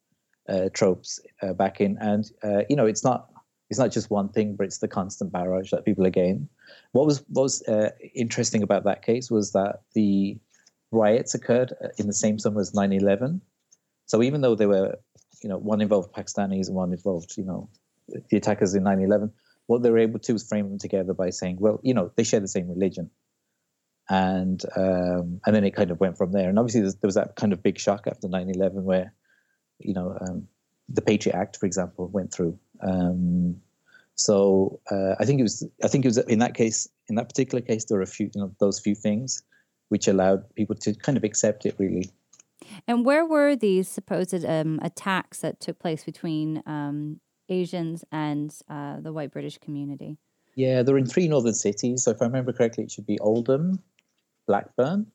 uh, 0.48 0.70
tropes 0.74 1.20
back 1.58 1.82
in. 1.82 1.98
And 2.00 2.30
you 2.70 2.76
know, 2.76 2.86
it's 2.86 3.04
not 3.04 3.30
it's 3.70 3.80
not 3.80 3.92
just 3.92 4.10
one 4.10 4.30
thing, 4.30 4.56
but 4.56 4.66
it's 4.66 4.80
the 4.80 4.88
constant 4.88 5.32
barrage 5.32 5.72
that 5.72 5.86
people 5.86 6.06
are 6.06 6.12
getting. 6.12 6.48
What 6.92 7.08
was 7.08 7.24
what 7.30 7.44
was 7.44 7.64
interesting 8.14 8.62
about 8.62 8.84
that 8.84 9.02
case 9.02 9.32
was 9.32 9.52
that 9.54 9.82
the 9.96 10.38
riots 10.92 11.34
occurred 11.34 11.74
in 11.98 12.08
the 12.08 12.14
same 12.14 12.38
summer 12.38 12.62
as 12.62 12.72
9/11. 12.74 13.42
So 14.06 14.22
even 14.24 14.42
though 14.42 14.56
they 14.56 14.66
were 14.68 14.96
you 15.42 15.50
know, 15.50 15.58
one 15.58 15.82
involved 15.82 16.14
Pakistanis 16.14 16.68
and 16.68 16.76
one 16.76 16.92
involved, 16.92 17.38
you 17.38 17.44
know, 17.44 17.70
the 18.08 18.38
attackers 18.38 18.74
in 18.76 18.84
9/11. 18.84 19.32
What 19.70 19.84
they 19.84 19.92
were 19.92 20.00
able 20.00 20.18
to 20.18 20.34
was 20.34 20.48
frame 20.48 20.68
them 20.68 20.80
together 20.80 21.14
by 21.14 21.30
saying, 21.30 21.58
well, 21.60 21.80
you 21.84 21.94
know, 21.94 22.12
they 22.16 22.24
share 22.24 22.40
the 22.40 22.48
same 22.48 22.68
religion, 22.68 23.12
and 24.10 24.60
um, 24.76 25.42
and 25.46 25.56
then 25.56 25.64
it 25.64 25.76
kind 25.76 25.92
of 25.92 26.00
went 26.00 26.18
from 26.18 26.32
there. 26.32 26.50
And 26.50 26.58
obviously, 26.58 26.82
there 26.82 26.98
was 27.04 27.14
that 27.14 27.36
kind 27.36 27.54
of 27.54 27.62
big 27.62 27.78
shock 27.78 28.08
after 28.08 28.28
9/11 28.28 28.82
where, 28.82 29.14
you 29.78 29.94
know, 29.94 30.18
um, 30.20 30.48
the 30.90 31.04
Patriot 31.04 31.36
Act, 31.36 31.58
for 31.58 31.68
example, 31.68 32.08
went 32.08 32.34
through. 32.34 32.58
Um, 32.82 33.62
so 34.16 34.80
uh, 34.90 35.14
I 35.20 35.26
think 35.26 35.40
it 35.40 35.44
was 35.44 35.64
I 35.84 35.88
think 35.88 36.04
it 36.04 36.08
was 36.08 36.18
in 36.18 36.40
that 36.40 36.56
case 36.56 36.90
in 37.08 37.16
that 37.16 37.30
particular 37.30 37.62
case 37.62 37.86
there 37.86 37.98
were 37.98 38.04
a 38.04 38.08
few 38.08 38.30
you 38.34 38.42
know 38.42 38.52
those 38.60 38.80
few 38.80 38.96
things 38.96 39.44
which 39.90 40.08
allowed 40.08 40.44
people 40.56 40.76
to 40.78 40.96
kind 40.96 41.18
of 41.18 41.24
accept 41.24 41.66
it 41.66 41.76
really 41.78 42.10
and 42.88 43.06
where 43.06 43.26
were 43.26 43.56
these 43.56 43.88
supposed 43.88 44.44
um, 44.44 44.80
attacks 44.84 45.40
that 45.40 45.62
took 45.62 45.80
place 45.80 46.04
between 46.04 46.62
um, 46.66 47.22
Asians 47.50 48.04
and 48.12 48.54
uh, 48.70 49.00
the 49.00 49.12
white 49.12 49.32
British 49.32 49.58
community? 49.58 50.18
Yeah, 50.56 50.84
they're 50.84 50.98
in 50.98 51.06
three 51.06 51.28
northern 51.28 51.54
cities. 51.54 52.04
So 52.04 52.12
if 52.12 52.22
I 52.22 52.26
remember 52.26 52.54
correctly, 52.54 52.84
it 52.84 52.92
should 52.92 53.06
be 53.06 53.20
Oldham, 53.20 53.82
Blackburn, 54.48 55.08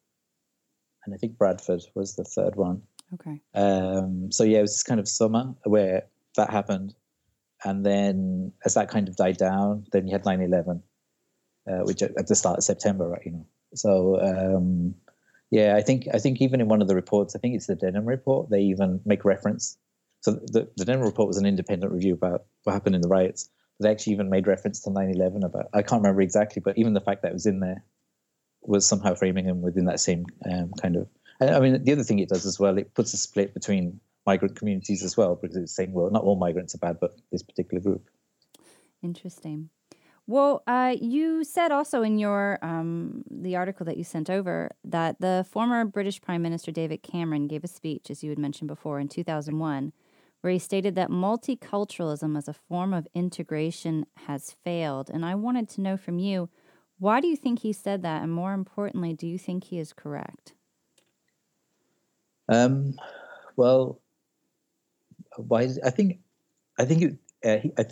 and 1.05 1.15
I 1.15 1.17
think 1.19 1.37
Bradford 1.37 1.83
was 1.95 2.17
the 2.17 2.25
third 2.25 2.57
one. 2.57 2.83
Okay. 3.15 3.41
Um, 3.55 4.33
so 4.33 4.45
yeah, 4.45 4.59
it 4.59 4.63
was 4.63 4.83
kind 4.83 5.01
of 5.01 5.09
summer 5.09 5.55
where 5.65 6.05
that 6.37 6.51
happened. 6.51 6.95
And 7.65 7.85
then 7.85 8.53
as 8.65 8.75
that 8.75 8.91
kind 8.91 9.09
of 9.09 9.17
died 9.17 9.37
down, 9.37 9.87
then 9.93 10.07
you 10.07 10.13
had 10.13 10.25
9 10.25 10.41
11, 10.41 10.83
uh, 11.71 11.73
which 11.85 12.03
at 12.03 12.27
the 12.27 12.35
start 12.35 12.59
of 12.59 12.65
September, 12.65 13.09
right? 13.09 13.23
You 13.25 13.33
know. 13.33 13.47
So 13.75 14.21
um, 14.21 14.95
yeah, 15.51 15.77
I 15.77 15.83
think 15.83 16.09
I 16.13 16.19
think 16.19 16.41
even 16.41 16.61
in 16.61 16.69
one 16.69 16.83
of 16.83 16.89
the 16.89 16.95
reports, 16.95 17.35
I 17.35 17.39
think 17.39 17.55
it's 17.55 17.67
the 17.67 17.77
Denham 17.77 18.07
report, 18.07 18.51
they 18.51 18.61
even 18.61 19.01
make 19.05 19.25
reference. 19.25 19.79
So 20.25 20.33
the, 20.33 20.67
the 20.79 20.87
Denham 20.87 21.05
report 21.05 21.29
was 21.29 21.37
an 21.37 21.45
independent 21.45 21.93
review 21.93 22.15
about 22.15 22.47
what 22.63 22.73
happened 22.73 22.95
in 22.95 23.03
the 23.03 23.09
riots. 23.09 23.51
They 23.79 23.91
actually 23.91 24.15
even 24.15 24.31
made 24.31 24.47
reference 24.47 24.81
to 24.81 24.91
9/11 24.91 25.45
about. 25.45 25.69
I 25.75 25.83
can't 25.83 26.01
remember 26.01 26.23
exactly, 26.23 26.63
but 26.65 26.79
even 26.79 26.95
the 26.95 27.03
fact 27.03 27.21
that 27.23 27.33
it 27.33 27.35
was 27.35 27.45
in 27.45 27.61
there 27.61 27.85
was 28.63 28.87
somehow 28.87 29.15
framing 29.15 29.45
him 29.45 29.61
within 29.61 29.85
that 29.85 30.01
same 30.01 30.25
um, 30.51 30.73
kind 30.81 30.97
of. 30.97 31.09
I 31.43 31.61
mean, 31.61 31.85
the 31.85 31.93
other 31.93 32.05
thing 32.05 32.21
it 32.21 32.31
does 32.31 32.47
as 32.47 32.59
well, 32.59 32.79
it 32.79 32.95
puts 32.95 33.13
a 33.13 33.19
split 33.19 33.53
between 33.53 34.01
migrant 34.25 34.57
communities 34.57 35.03
as 35.03 35.15
well, 35.15 35.35
because 35.35 35.59
it's 35.59 35.77
saying, 35.77 35.93
well, 35.93 36.09
not 36.11 36.23
all 36.23 36.37
migrants 36.37 36.75
are 36.75 36.79
bad, 36.79 36.99
but 37.01 37.15
this 37.31 37.43
particular 37.43 37.83
group. 37.83 38.09
Interesting. 39.03 39.69
Well, 40.27 40.63
uh, 40.67 40.97
you 40.99 41.45
said 41.45 41.71
also 41.71 42.01
in 42.01 42.19
your 42.19 42.59
um, 42.63 43.25
the 43.31 43.57
article 43.57 43.85
that 43.85 43.99
you 43.99 44.05
sent 44.05 44.31
over 44.31 44.71
that 44.85 45.21
the 45.21 45.45
former 45.51 45.85
British 45.85 46.23
Prime 46.23 46.41
Minister 46.41 46.73
David 46.73 47.03
Cameron 47.03 47.47
gave 47.47 47.63
a 47.63 47.69
speech, 47.69 48.11
as 48.11 48.25
you 48.25 48.31
had 48.31 48.39
mentioned 48.39 48.69
before, 48.69 49.01
in 49.01 49.09
2001, 49.09 49.93
where 50.45 50.53
he 50.53 50.59
stated 50.59 50.95
that 50.95 51.09
multiculturalism 51.09 52.37
as 52.37 52.49
a 52.49 52.53
form 52.53 52.93
of 52.93 53.09
integration 53.15 54.05
has 54.27 54.55
failed. 54.63 55.09
And 55.09 55.25
I 55.25 55.35
wanted 55.35 55.71
to 55.71 55.81
know 55.81 55.97
from 55.97 56.19
you, 56.19 56.51
why 56.99 57.23
do 57.23 57.29
you 57.29 57.35
think 57.35 57.61
he 57.61 57.73
said 57.73 58.03
that, 58.03 58.23
and 58.23 58.31
more 58.31 58.53
importantly, 58.53 59.15
do 59.15 59.27
you 59.27 59.39
think 59.39 59.65
he 59.65 59.79
is 59.79 59.95
correct? 59.95 60.53
Um, 62.47 62.97
well, 63.57 64.03
why? 65.39 65.71
I 65.83 65.89
think, 65.89 66.19
I 66.79 66.85
think 66.85 67.03
it, 67.03 67.17
uh, 67.43 67.61
he, 67.63 67.73
I, 67.79 67.87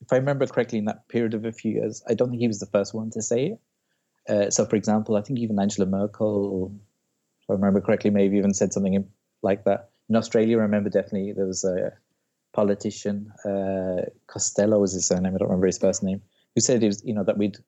if 0.00 0.12
I 0.12 0.16
remember 0.16 0.46
correctly, 0.46 0.78
in 0.78 0.84
that 0.84 1.08
period 1.08 1.34
of 1.34 1.44
a 1.44 1.50
few 1.50 1.72
years, 1.72 2.04
I 2.08 2.14
don't 2.14 2.30
think 2.30 2.40
he 2.40 2.46
was 2.46 2.60
the 2.60 2.66
first 2.66 2.94
one 2.94 3.10
to 3.10 3.20
say 3.20 3.46
it. 3.46 4.32
Uh, 4.32 4.50
so, 4.50 4.64
for 4.64 4.76
example, 4.76 5.16
I 5.16 5.22
think 5.22 5.40
even 5.40 5.58
Angela 5.58 5.88
Merkel, 5.88 6.72
if 7.42 7.50
I 7.50 7.54
remember 7.54 7.80
correctly, 7.80 8.10
maybe 8.10 8.36
even 8.36 8.54
said 8.54 8.72
something 8.72 9.08
like 9.42 9.64
that. 9.64 9.90
In 10.08 10.16
Australia, 10.16 10.58
I 10.58 10.62
remember 10.62 10.90
definitely 10.90 11.32
there 11.32 11.46
was 11.46 11.64
a 11.64 11.92
politician, 12.52 13.32
uh, 13.44 14.08
Costello 14.26 14.78
was 14.78 14.92
his 14.92 15.06
surname, 15.06 15.34
I 15.34 15.38
don't 15.38 15.48
remember 15.48 15.66
his 15.66 15.78
first 15.78 16.02
name, 16.02 16.22
who 16.54 16.60
said 16.60 16.82
it 16.82 16.86
was, 16.86 17.02
you 17.04 17.12
know, 17.12 17.24
that 17.24 17.38
we'd 17.38 17.58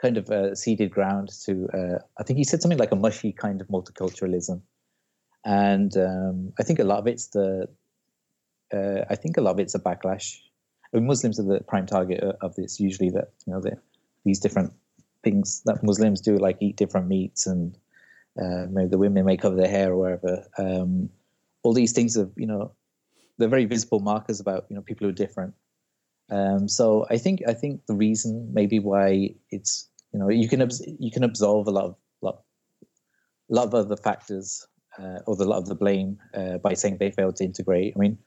kind 0.00 0.18
of 0.18 0.30
uh, 0.30 0.54
ceded 0.54 0.90
ground 0.90 1.30
to, 1.46 1.68
uh, 1.72 1.98
I 2.18 2.22
think 2.22 2.36
he 2.36 2.44
said 2.44 2.60
something 2.60 2.78
like 2.78 2.92
a 2.92 2.96
mushy 2.96 3.32
kind 3.32 3.60
of 3.60 3.68
multiculturalism. 3.68 4.60
And 5.44 5.96
um, 5.96 6.52
I 6.58 6.62
think 6.64 6.78
a 6.78 6.84
lot 6.84 6.98
of 6.98 7.06
it's 7.06 7.28
the, 7.28 7.68
uh, 8.74 9.04
I 9.08 9.14
think 9.14 9.36
a 9.36 9.40
lot 9.40 9.52
of 9.52 9.60
it's 9.60 9.74
a 9.74 9.80
backlash 9.80 10.36
I 10.92 10.98
mean, 10.98 11.06
Muslims 11.06 11.38
are 11.38 11.44
the 11.44 11.60
prime 11.64 11.86
target 11.86 12.22
of 12.22 12.54
this. 12.54 12.80
Usually, 12.80 13.10
that 13.10 13.32
you 13.46 13.52
know, 13.52 13.62
these 14.24 14.40
different 14.40 14.72
things 15.22 15.62
that 15.64 15.82
Muslims 15.82 16.20
do, 16.20 16.36
like 16.36 16.58
eat 16.60 16.76
different 16.76 17.08
meats, 17.08 17.46
and 17.46 17.76
uh, 18.40 18.66
maybe 18.70 18.88
the 18.88 18.98
women 18.98 19.24
may 19.24 19.36
cover 19.36 19.56
their 19.56 19.68
hair 19.68 19.92
or 19.92 19.96
whatever. 19.96 20.46
Um, 20.58 21.10
all 21.66 21.74
these 21.74 21.92
things 21.92 22.16
are, 22.16 22.30
you 22.36 22.46
know, 22.46 22.72
they're 23.38 23.48
very 23.48 23.64
visible 23.64 24.00
markers 24.00 24.40
about 24.40 24.66
you 24.70 24.76
know 24.76 24.82
people 24.82 25.04
who 25.04 25.10
are 25.10 25.24
different. 25.24 25.54
Um, 26.30 26.68
so 26.68 27.06
I 27.10 27.18
think 27.18 27.42
I 27.46 27.52
think 27.52 27.86
the 27.86 27.94
reason 27.94 28.50
maybe 28.52 28.78
why 28.78 29.34
it's 29.50 29.88
you 30.12 30.18
know 30.18 30.28
you 30.28 30.48
can 30.48 30.68
you 30.98 31.10
can 31.10 31.24
absolve 31.24 31.66
a 31.66 31.70
lot 31.70 31.84
of 31.84 31.96
lot, 32.22 32.42
lot 33.48 33.66
of 33.66 33.74
other 33.74 33.96
factors 33.96 34.66
uh, 34.98 35.18
or 35.26 35.36
the 35.36 35.44
lot 35.44 35.58
of 35.58 35.66
the 35.66 35.74
blame 35.74 36.18
uh, 36.34 36.58
by 36.58 36.74
saying 36.74 36.98
they 36.98 37.10
failed 37.10 37.36
to 37.36 37.44
integrate. 37.44 37.94
I 37.96 37.98
mean, 37.98 38.18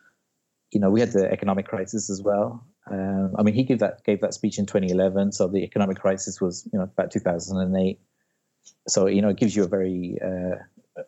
you 0.72 0.80
know, 0.80 0.90
we 0.90 1.00
had 1.00 1.12
the 1.12 1.32
economic 1.32 1.66
crisis 1.66 2.10
as 2.10 2.22
well. 2.22 2.68
Um, 2.92 3.34
I 3.38 3.44
mean, 3.44 3.56
he 3.56 3.64
gave 3.64 3.80
that 3.80 4.04
gave 4.04 4.22
that 4.22 4.34
speech 4.34 4.60
in 4.60 4.66
2011, 4.66 5.32
so 5.32 5.48
the 5.48 5.64
economic 5.64 5.98
crisis 5.98 6.42
was 6.42 6.68
you 6.72 6.78
know 6.78 6.86
about 6.86 7.12
2008. 7.12 8.00
So 8.88 9.08
you 9.08 9.22
know, 9.22 9.30
it 9.30 9.38
gives 9.38 9.56
you 9.56 9.64
a 9.64 9.68
very 9.68 10.18
uh, 10.24 10.58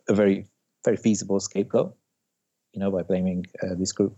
a 0.08 0.14
very 0.14 0.48
very 0.84 0.98
feasible 0.98 1.40
scapegoat, 1.40 1.96
you 2.74 2.80
know, 2.80 2.92
by 2.92 3.04
blaming 3.04 3.46
uh, 3.64 3.76
this 3.78 3.92
group. 3.92 4.18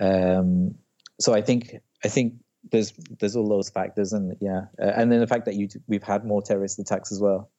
Um, 0.00 0.74
so 1.20 1.34
I 1.34 1.42
think 1.42 1.76
I 2.04 2.08
think 2.08 2.34
there's 2.70 2.92
there's 3.18 3.36
all 3.36 3.48
those 3.48 3.70
factors, 3.70 4.12
and 4.12 4.36
yeah, 4.40 4.66
uh, 4.80 4.92
and 4.96 5.10
then 5.10 5.20
the 5.20 5.26
fact 5.26 5.44
that 5.46 5.54
you 5.54 5.68
we've 5.86 6.02
had 6.02 6.24
more 6.24 6.42
terrorist 6.42 6.78
attacks 6.78 7.12
as 7.12 7.20
well, 7.20 7.50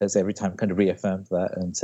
has 0.00 0.16
every 0.16 0.34
time 0.34 0.56
kind 0.56 0.72
of 0.72 0.78
reaffirmed 0.78 1.26
that, 1.30 1.50
and 1.56 1.78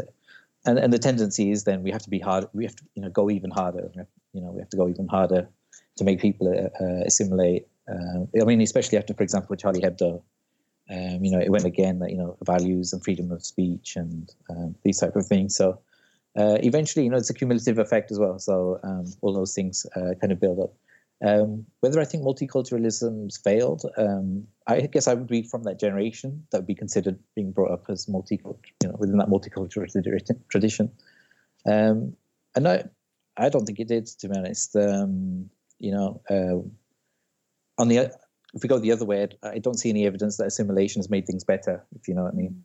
and 0.67 0.79
and 0.79 0.93
the 0.93 0.99
tendency 0.99 1.51
is 1.51 1.65
then 1.65 1.83
we 1.83 1.91
have 1.91 2.03
to 2.03 2.11
be 2.11 2.19
hard, 2.19 2.47
we 2.53 2.65
have 2.65 2.77
to 2.77 2.85
you 2.95 3.03
know 3.03 3.11
go 3.11 3.31
even 3.31 3.51
harder, 3.51 3.91
you 4.33 4.41
know 4.41 4.51
we 4.51 4.61
have 4.61 4.71
to 4.71 4.77
go 4.77 4.89
even 4.89 5.09
harder 5.09 5.49
to 5.97 6.05
make 6.05 6.21
people 6.21 6.49
uh, 6.49 7.05
assimilate 7.07 7.67
Uh, 7.87 8.25
I 8.41 8.45
mean, 8.45 8.61
especially 8.61 8.99
after, 8.99 9.15
for 9.15 9.23
example, 9.23 9.57
Charlie 9.57 9.83
Hebdo, 9.83 10.23
um, 10.91 11.25
you 11.25 11.31
know, 11.31 11.41
it 11.41 11.51
went 11.51 11.65
again 11.65 11.99
that 12.01 12.11
you 12.11 12.19
know 12.19 12.37
values 12.45 12.93
and 12.93 13.03
freedom 13.03 13.31
of 13.31 13.45
speech 13.45 13.97
and 13.97 14.31
um, 14.51 14.75
these 14.85 14.99
type 15.01 15.17
of 15.17 15.27
things. 15.27 15.57
So 15.57 15.81
uh, 16.37 16.59
eventually, 16.63 17.05
you 17.05 17.11
know, 17.11 17.17
it's 17.17 17.31
a 17.31 17.35
cumulative 17.35 17.79
effect 17.79 18.11
as 18.11 18.19
well. 18.19 18.39
So 18.39 18.81
um, 18.83 19.05
all 19.21 19.33
those 19.33 19.55
things 19.55 19.87
uh, 19.97 20.15
kind 20.21 20.33
of 20.33 20.41
build 20.41 20.59
up. 20.61 20.75
Um, 21.25 21.65
whether 21.81 22.01
I 22.01 22.05
think 22.05 22.25
multiculturalism's 22.25 23.37
failed, 23.37 23.85
um, 23.97 24.47
I 24.67 24.81
guess 24.81 25.07
I 25.07 25.15
would 25.15 25.29
be 25.29 25.43
from 25.43 25.63
that 25.63 25.79
generation 25.79 26.45
that 26.51 26.59
would 26.59 26.67
be 26.67 26.75
considered 26.75 27.19
being 27.35 27.53
brought 27.53 27.71
up 27.71 27.85
as 27.89 28.07
multicultural, 28.07 28.59
you 28.83 28.89
know, 28.89 28.97
within 28.99 29.19
that 29.19 29.29
multicultural 29.29 29.89
tradition. 30.49 30.91
Um, 31.67 32.17
and 32.57 32.69
I, 32.69 32.85
I 33.37 33.49
don't 33.49 33.65
think 33.65 33.81
it 33.81 33.89
did, 33.89 34.07
to 34.07 34.29
be 34.29 34.37
honest. 34.37 34.77
Um, 34.77 35.49
you 35.79 35.93
know, 35.93 36.21
uh, 36.29 37.81
on 37.81 37.89
the 37.89 38.11
if 38.55 38.63
we 38.63 38.69
go 38.69 38.79
the 38.79 38.93
other 38.93 39.05
way, 39.05 39.27
I 39.43 39.59
don't 39.59 39.79
see 39.79 39.91
any 39.91 40.07
evidence 40.07 40.37
that 40.37 40.47
assimilation 40.47 41.01
has 41.01 41.11
made 41.11 41.27
things 41.27 41.43
better. 41.43 41.85
If 41.97 42.07
you 42.07 42.15
know 42.15 42.23
what 42.25 42.35
I 42.35 42.37
mean. 42.37 42.65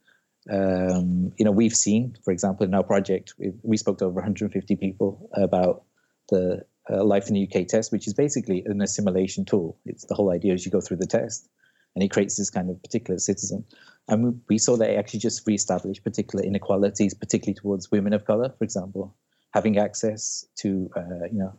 Um, 0.50 1.32
you 1.38 1.46
know, 1.46 1.52
we've 1.52 1.76
seen, 1.76 2.18
for 2.24 2.32
example, 2.32 2.66
in 2.66 2.74
our 2.74 2.84
project, 2.84 3.34
we, 3.38 3.52
we 3.62 3.78
spoke 3.78 4.00
to 4.00 4.06
over 4.06 4.16
150 4.16 4.76
people 4.78 5.30
about 5.34 5.84
the 6.30 6.64
uh, 6.90 7.04
Life 7.04 7.28
in 7.28 7.36
the 7.36 7.44
UK 7.48 7.68
test, 7.68 7.92
which 7.92 8.08
is 8.08 8.14
basically 8.14 8.64
an 8.66 8.82
assimilation 8.82 9.46
tool. 9.46 9.78
It's 9.86 10.06
the 10.06 10.16
whole 10.16 10.32
idea 10.32 10.54
is 10.54 10.66
you 10.66 10.72
go 10.72 10.82
through 10.82 10.98
the 10.98 11.06
test 11.06 11.48
and 11.96 12.04
it 12.04 12.10
creates 12.10 12.38
this 12.38 12.50
kind 12.50 12.70
of 12.70 12.82
particular 12.82 13.20
citizen. 13.20 13.64
And 14.08 14.42
we 14.48 14.58
saw 14.58 14.76
that 14.78 14.90
it 14.90 14.96
actually 14.96 15.20
just 15.20 15.46
re-established 15.46 16.04
particular 16.04 16.44
inequalities, 16.44 17.14
particularly 17.14 17.56
towards 17.56 17.92
women 17.92 18.14
of 18.14 18.26
color, 18.26 18.54
for 18.58 18.64
example, 18.64 19.16
having 19.54 19.78
access 19.78 20.46
to, 20.58 20.90
uh, 20.96 21.26
you 21.32 21.40
know, 21.40 21.54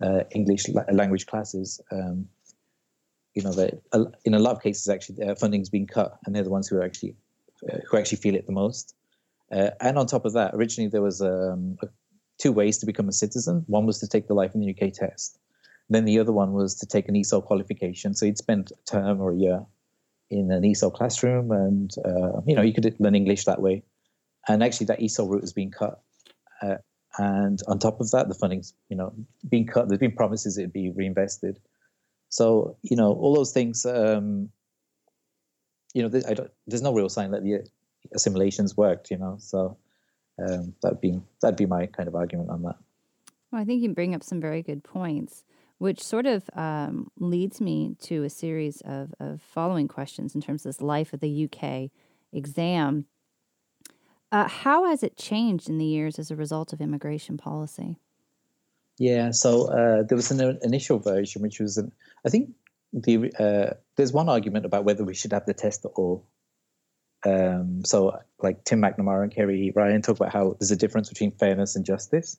uh, 0.00 0.24
English 0.30 0.68
la- 0.68 0.84
language 0.92 1.26
classes. 1.26 1.80
Um, 1.90 2.28
you 3.34 3.42
know, 3.42 3.52
that 3.52 3.80
in 4.24 4.34
a 4.34 4.38
lot 4.38 4.56
of 4.56 4.62
cases, 4.62 4.88
actually, 4.88 5.16
their 5.16 5.36
funding's 5.36 5.68
been 5.68 5.86
cut, 5.86 6.18
and 6.24 6.34
they're 6.34 6.42
the 6.42 6.50
ones 6.50 6.66
who 6.66 6.76
are 6.76 6.84
actually 6.84 7.14
who 7.88 7.96
actually 7.96 8.18
feel 8.18 8.34
it 8.34 8.46
the 8.46 8.52
most. 8.52 8.94
Uh, 9.50 9.70
and 9.80 9.98
on 9.98 10.06
top 10.06 10.24
of 10.24 10.32
that, 10.34 10.54
originally 10.54 10.88
there 10.88 11.02
was 11.02 11.20
um, 11.22 11.78
two 12.38 12.52
ways 12.52 12.78
to 12.78 12.86
become 12.86 13.08
a 13.08 13.12
citizen. 13.12 13.64
One 13.66 13.86
was 13.86 13.98
to 14.00 14.08
take 14.08 14.28
the 14.28 14.34
Life 14.34 14.54
in 14.54 14.60
the 14.60 14.70
UK 14.70 14.92
test. 14.92 15.38
Then 15.90 16.04
the 16.04 16.18
other 16.18 16.32
one 16.32 16.52
was 16.52 16.74
to 16.76 16.86
take 16.86 17.08
an 17.08 17.14
ESOL 17.14 17.44
qualification. 17.44 18.14
So 18.14 18.26
you'd 18.26 18.38
spend 18.38 18.72
a 18.72 18.90
term 18.90 19.20
or 19.20 19.32
a 19.32 19.36
year 19.36 19.64
in 20.30 20.50
an 20.52 20.62
ESOL 20.62 20.92
classroom, 20.92 21.50
and 21.50 21.90
uh, 22.04 22.42
you 22.46 22.54
know 22.54 22.62
you 22.62 22.74
could 22.74 22.94
learn 23.00 23.14
English 23.14 23.44
that 23.44 23.62
way. 23.62 23.82
And 24.46 24.62
actually, 24.62 24.86
that 24.86 25.00
ESOL 25.00 25.30
route 25.30 25.42
has 25.42 25.52
been 25.52 25.70
cut. 25.70 26.02
Uh, 26.60 26.76
and 27.16 27.60
on 27.66 27.78
top 27.78 28.00
of 28.00 28.10
that, 28.10 28.28
the 28.28 28.34
funding's 28.34 28.74
you 28.90 28.96
know 28.96 29.14
being 29.48 29.66
cut. 29.66 29.88
There's 29.88 29.98
been 29.98 30.12
promises 30.12 30.58
it'd 30.58 30.72
be 30.72 30.90
reinvested. 30.90 31.58
So 32.28 32.76
you 32.82 32.96
know 32.96 33.12
all 33.12 33.34
those 33.34 33.52
things. 33.52 33.86
Um, 33.86 34.50
you 35.98 36.08
know, 36.08 36.48
there's 36.66 36.82
no 36.82 36.94
real 36.94 37.08
sign 37.08 37.32
that 37.32 37.42
the 37.42 37.68
assimilations 38.14 38.76
worked. 38.76 39.10
You 39.10 39.18
know, 39.18 39.36
so 39.40 39.76
um, 40.38 40.74
that'd 40.80 41.00
be 41.00 41.20
that'd 41.42 41.56
be 41.56 41.66
my 41.66 41.86
kind 41.86 42.08
of 42.08 42.14
argument 42.14 42.50
on 42.50 42.62
that. 42.62 42.76
Well, 43.50 43.60
I 43.60 43.64
think 43.64 43.82
you 43.82 43.92
bring 43.94 44.14
up 44.14 44.22
some 44.22 44.40
very 44.40 44.62
good 44.62 44.84
points, 44.84 45.42
which 45.78 46.00
sort 46.00 46.26
of 46.26 46.48
um, 46.54 47.10
leads 47.18 47.60
me 47.60 47.96
to 48.02 48.22
a 48.22 48.30
series 48.30 48.80
of, 48.82 49.12
of 49.18 49.42
following 49.42 49.88
questions 49.88 50.36
in 50.36 50.40
terms 50.40 50.64
of 50.64 50.68
this 50.70 50.80
life 50.80 51.12
of 51.12 51.18
the 51.18 51.48
UK 51.50 51.90
exam. 52.32 53.06
Uh, 54.30 54.46
how 54.46 54.86
has 54.86 55.02
it 55.02 55.16
changed 55.16 55.68
in 55.68 55.78
the 55.78 55.86
years 55.86 56.18
as 56.18 56.30
a 56.30 56.36
result 56.36 56.72
of 56.72 56.80
immigration 56.80 57.36
policy? 57.38 57.96
Yeah, 58.98 59.30
so 59.30 59.72
uh, 59.72 60.02
there 60.02 60.16
was 60.16 60.30
an 60.30 60.58
initial 60.62 60.98
version, 60.98 61.40
which 61.40 61.58
was, 61.58 61.78
an, 61.78 61.90
I 62.26 62.28
think, 62.28 62.50
the 62.92 63.32
uh, 63.38 63.74
there's 63.98 64.12
one 64.12 64.28
argument 64.28 64.64
about 64.64 64.84
whether 64.84 65.04
we 65.04 65.12
should 65.12 65.32
have 65.32 65.44
the 65.44 65.52
test 65.52 65.84
at 65.84 65.90
all. 65.96 66.24
Um, 67.26 67.84
so, 67.84 68.16
like 68.40 68.64
Tim 68.64 68.80
McNamara 68.80 69.24
and 69.24 69.34
Kerry 69.34 69.72
Ryan 69.74 70.02
talk 70.02 70.16
about 70.16 70.32
how 70.32 70.56
there's 70.58 70.70
a 70.70 70.76
difference 70.76 71.08
between 71.08 71.32
fairness 71.32 71.74
and 71.74 71.84
justice. 71.84 72.38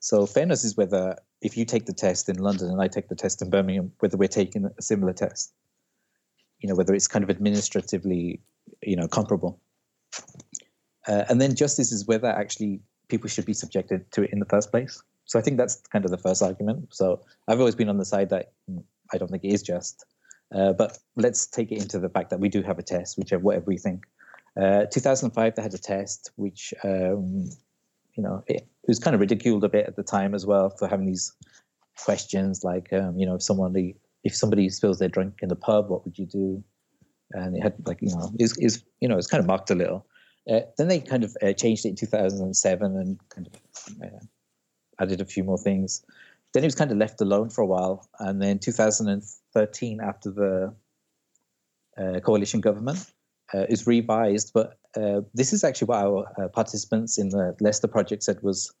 So, 0.00 0.26
fairness 0.26 0.62
is 0.62 0.76
whether 0.76 1.16
if 1.40 1.56
you 1.56 1.64
take 1.64 1.86
the 1.86 1.92
test 1.92 2.28
in 2.28 2.38
London 2.38 2.70
and 2.70 2.80
I 2.80 2.86
take 2.86 3.08
the 3.08 3.16
test 3.16 3.42
in 3.42 3.50
Birmingham, 3.50 3.90
whether 3.98 4.16
we're 4.16 4.28
taking 4.28 4.64
a 4.64 4.80
similar 4.80 5.12
test. 5.12 5.52
You 6.60 6.68
know, 6.68 6.76
whether 6.76 6.94
it's 6.94 7.08
kind 7.08 7.24
of 7.24 7.30
administratively, 7.30 8.40
you 8.80 8.94
know, 8.94 9.08
comparable. 9.08 9.60
Uh, 11.08 11.24
and 11.28 11.40
then 11.40 11.56
justice 11.56 11.90
is 11.90 12.06
whether 12.06 12.28
actually 12.28 12.80
people 13.08 13.28
should 13.28 13.44
be 13.44 13.54
subjected 13.54 14.08
to 14.12 14.22
it 14.22 14.30
in 14.32 14.38
the 14.38 14.46
first 14.46 14.70
place. 14.70 15.02
So 15.24 15.36
I 15.36 15.42
think 15.42 15.56
that's 15.56 15.82
kind 15.92 16.04
of 16.04 16.12
the 16.12 16.18
first 16.18 16.42
argument. 16.42 16.94
So 16.94 17.24
I've 17.48 17.58
always 17.58 17.74
been 17.74 17.88
on 17.88 17.98
the 17.98 18.04
side 18.04 18.30
that 18.30 18.52
mm, 18.70 18.84
I 19.12 19.18
don't 19.18 19.28
think 19.28 19.42
it 19.42 19.52
is 19.52 19.62
just. 19.62 20.04
Uh, 20.54 20.72
but 20.72 20.98
let's 21.16 21.46
take 21.46 21.72
it 21.72 21.80
into 21.80 21.98
the 21.98 22.08
fact 22.08 22.30
that 22.30 22.40
we 22.40 22.48
do 22.48 22.62
have 22.62 22.78
a 22.78 22.82
test, 22.82 23.16
whichever 23.16 23.42
whatever 23.42 23.64
we 23.66 23.78
think. 23.78 24.04
Uh, 24.60 24.84
2005, 24.86 25.54
they 25.54 25.62
had 25.62 25.72
a 25.72 25.78
test 25.78 26.30
which, 26.36 26.74
um, 26.84 27.48
you 28.14 28.22
know, 28.22 28.44
it, 28.46 28.56
it, 28.56 28.88
was 28.88 28.98
kind 28.98 29.14
of 29.14 29.20
ridiculed 29.20 29.64
a 29.64 29.68
bit 29.68 29.86
at 29.86 29.96
the 29.96 30.02
time 30.02 30.34
as 30.34 30.44
well 30.44 30.68
for 30.68 30.86
having 30.88 31.06
these 31.06 31.32
questions 32.04 32.62
like, 32.62 32.92
um, 32.92 33.18
you 33.18 33.24
know, 33.24 33.34
if 33.34 33.42
somebody 33.42 33.96
if 34.24 34.36
somebody 34.36 34.68
spills 34.68 34.98
their 34.98 35.08
drink 35.08 35.40
in 35.42 35.48
the 35.48 35.56
pub, 35.56 35.88
what 35.88 36.04
would 36.04 36.18
you 36.18 36.26
do? 36.26 36.62
And 37.32 37.56
it 37.56 37.62
had 37.62 37.74
like, 37.86 38.02
you 38.02 38.10
know, 38.10 38.30
is 38.38 38.56
is 38.58 38.84
you 39.00 39.08
know, 39.08 39.16
it's 39.16 39.26
kind 39.26 39.40
of 39.40 39.46
mocked 39.46 39.70
a 39.70 39.74
little. 39.74 40.06
Uh, 40.50 40.60
then 40.76 40.88
they 40.88 41.00
kind 41.00 41.24
of 41.24 41.36
uh, 41.42 41.52
changed 41.52 41.86
it 41.86 41.90
in 41.90 41.96
2007 41.96 42.96
and 42.96 43.18
kind 43.28 43.46
of 43.46 44.02
uh, 44.02 44.18
added 45.00 45.20
a 45.20 45.24
few 45.24 45.44
more 45.44 45.58
things. 45.58 46.04
Then 46.52 46.62
it 46.62 46.66
was 46.66 46.74
kind 46.74 46.90
of 46.90 46.98
left 46.98 47.20
alone 47.20 47.48
for 47.48 47.62
a 47.62 47.66
while, 47.66 48.06
and 48.18 48.42
then 48.42 48.58
2013, 49.52 50.00
after 50.00 50.30
the 50.30 50.74
uh, 51.98 52.20
coalition 52.20 52.60
government, 52.60 53.12
uh, 53.54 53.66
is 53.68 53.86
revised. 53.86 54.52
But 54.54 54.78
uh, 54.96 55.22
this 55.34 55.52
is 55.52 55.64
actually 55.64 55.86
what 55.86 56.04
our 56.04 56.26
uh, 56.38 56.48
participants 56.48 57.18
in 57.18 57.30
the 57.30 57.56
Leicester 57.60 57.88
project 57.88 58.22
said 58.22 58.42
was. 58.42 58.72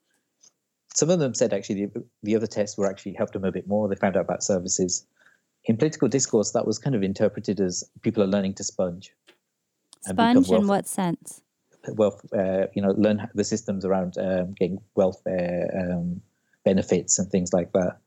Some 0.94 1.08
of 1.08 1.18
them 1.18 1.32
said 1.32 1.54
actually 1.54 1.86
the, 1.86 2.04
the 2.22 2.36
other 2.36 2.46
tests 2.46 2.76
were 2.76 2.86
actually 2.86 3.14
helped 3.14 3.32
them 3.32 3.44
a 3.44 3.52
bit 3.52 3.66
more. 3.66 3.88
They 3.88 3.94
found 3.94 4.16
out 4.16 4.22
about 4.22 4.42
services. 4.42 5.06
In 5.64 5.78
political 5.78 6.08
discourse, 6.08 6.50
that 6.52 6.66
was 6.66 6.78
kind 6.78 6.94
of 6.94 7.02
interpreted 7.02 7.60
as 7.60 7.82
people 8.02 8.22
are 8.22 8.26
learning 8.26 8.54
to 8.54 8.64
sponge. 8.64 9.14
Sponge 10.02 10.50
in 10.50 10.66
what 10.66 10.86
sense? 10.86 11.40
Wealth, 11.88 12.20
uh, 12.34 12.66
you 12.74 12.82
know, 12.82 12.94
learn 12.98 13.26
the 13.34 13.44
systems 13.44 13.84
around 13.86 14.18
um, 14.18 14.52
getting 14.52 14.78
welfare 14.96 15.70
um, 15.80 16.20
benefits 16.64 17.18
and 17.18 17.30
things 17.30 17.52
like 17.52 17.72
that. 17.72 18.01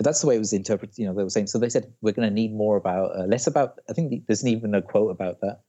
That's 0.00 0.20
the 0.20 0.26
way 0.26 0.36
it 0.36 0.38
was 0.38 0.52
interpreted. 0.52 0.98
You 0.98 1.06
know, 1.06 1.14
they 1.14 1.22
were 1.22 1.30
saying. 1.30 1.48
So 1.48 1.58
they 1.58 1.68
said 1.68 1.92
we're 2.00 2.12
going 2.12 2.28
to 2.28 2.34
need 2.34 2.52
more 2.54 2.76
about 2.76 3.16
uh, 3.16 3.24
less 3.24 3.46
about. 3.46 3.78
I 3.88 3.92
think 3.92 4.26
there's 4.26 4.46
even 4.46 4.74
a 4.74 4.82
quote 4.82 5.10
about 5.10 5.40
that 5.42 5.60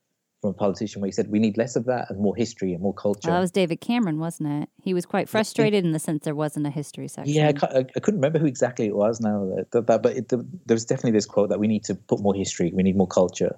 from 0.41 0.51
a 0.51 0.53
politician 0.53 1.01
where 1.01 1.07
he 1.07 1.11
said 1.11 1.29
we 1.29 1.39
need 1.39 1.55
less 1.55 1.75
of 1.75 1.85
that 1.85 2.09
and 2.09 2.19
more 2.19 2.35
history 2.35 2.73
and 2.73 2.81
more 2.81 2.93
culture. 2.93 3.29
Well, 3.29 3.37
that 3.37 3.41
was 3.41 3.51
David 3.51 3.79
Cameron, 3.79 4.17
wasn't 4.17 4.63
it? 4.63 4.69
He 4.81 4.93
was 4.93 5.05
quite 5.05 5.29
frustrated 5.29 5.85
in 5.85 5.91
the 5.91 5.99
sense 5.99 6.25
there 6.25 6.33
wasn't 6.33 6.65
a 6.65 6.71
history 6.71 7.07
section. 7.07 7.33
Yeah, 7.33 7.51
I, 7.61 7.79
I 7.79 7.99
couldn't 7.99 8.19
remember 8.19 8.39
who 8.39 8.47
exactly 8.47 8.87
it 8.87 8.95
was 8.95 9.21
now, 9.21 9.53
that, 9.71 9.85
that, 9.85 10.01
but 10.01 10.17
it, 10.17 10.29
the, 10.29 10.37
there 10.65 10.73
was 10.73 10.85
definitely 10.85 11.11
this 11.11 11.27
quote 11.27 11.49
that 11.49 11.59
we 11.59 11.67
need 11.67 11.83
to 11.85 11.95
put 11.95 12.21
more 12.21 12.33
history, 12.33 12.71
we 12.73 12.81
need 12.81 12.97
more 12.97 13.07
culture, 13.07 13.55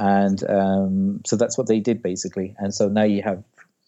and 0.00 0.42
um, 0.50 1.20
so 1.24 1.36
that's 1.36 1.56
what 1.56 1.68
they 1.68 1.78
did 1.78 2.02
basically. 2.02 2.56
And 2.58 2.74
so 2.74 2.88
now 2.88 3.04
you 3.04 3.22
have 3.22 3.44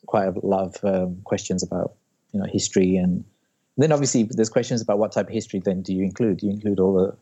quite 0.07 0.29
a 0.29 0.47
lot 0.47 0.77
of 0.77 0.85
um, 0.85 1.19
questions 1.25 1.65
about 1.65 1.95
you 2.33 2.41
know 2.41 2.47
history 2.47 2.97
and 2.97 3.25
then 3.77 3.93
obviously 3.93 4.29
there's 4.31 4.51
questions 4.51 4.81
about 4.81 4.99
what 4.99 5.13
type 5.13 5.29
of 5.29 5.33
history 5.33 5.61
then 5.61 5.83
do 5.83 5.95
you 5.95 6.03
include? 6.03 6.39
Do 6.39 6.47
you 6.47 6.53
include 6.53 6.81
all 6.81 6.95
the 6.95 7.17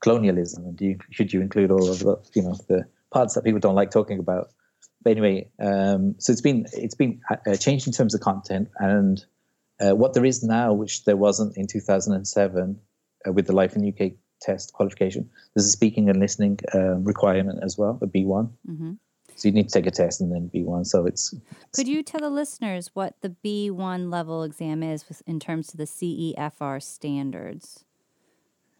colonialism, 0.00 0.64
and 0.64 0.76
do 0.76 0.86
you, 0.86 0.98
should 1.10 1.32
you 1.32 1.40
include 1.40 1.70
all 1.70 1.90
of 1.90 2.00
the 2.00 2.16
you 2.34 2.42
know 2.42 2.54
the 2.68 2.84
parts 3.10 3.34
that 3.34 3.44
people 3.44 3.60
don't 3.60 3.74
like 3.74 3.90
talking 3.90 4.18
about? 4.18 4.48
But 5.02 5.12
anyway, 5.12 5.48
um, 5.58 6.14
so 6.18 6.32
it's 6.32 6.40
been 6.40 6.66
it's 6.72 6.94
been 6.94 7.20
uh, 7.30 7.56
changed 7.56 7.86
in 7.86 7.92
terms 7.92 8.14
of 8.14 8.20
content 8.20 8.68
and 8.78 9.24
uh, 9.80 9.94
what 9.94 10.14
there 10.14 10.24
is 10.24 10.42
now, 10.42 10.72
which 10.72 11.04
there 11.04 11.16
wasn't 11.16 11.56
in 11.56 11.66
2007 11.66 12.78
uh, 13.26 13.32
with 13.32 13.46
the 13.46 13.52
Life 13.52 13.74
in 13.74 13.88
UK 13.88 14.12
test 14.40 14.72
qualification. 14.72 15.28
There's 15.54 15.66
a 15.66 15.70
speaking 15.70 16.08
and 16.08 16.20
listening 16.20 16.58
um, 16.74 17.04
requirement 17.04 17.60
as 17.62 17.78
well, 17.78 17.98
a 18.02 18.06
B1. 18.06 18.50
Mm-hmm. 18.68 18.92
So 19.42 19.48
you 19.48 19.54
need 19.54 19.68
to 19.68 19.72
take 19.72 19.88
a 19.88 19.90
test 19.90 20.20
and 20.20 20.30
then 20.30 20.48
B1. 20.54 20.86
So 20.86 21.04
it's. 21.04 21.34
Could 21.74 21.88
you 21.88 22.04
tell 22.04 22.20
the 22.20 22.30
listeners 22.30 22.90
what 22.94 23.20
the 23.22 23.34
B1 23.44 24.08
level 24.08 24.44
exam 24.44 24.84
is 24.84 25.04
in 25.26 25.40
terms 25.40 25.74
of 25.74 25.78
the 25.78 25.84
CEFR 25.84 26.80
standards? 26.80 27.84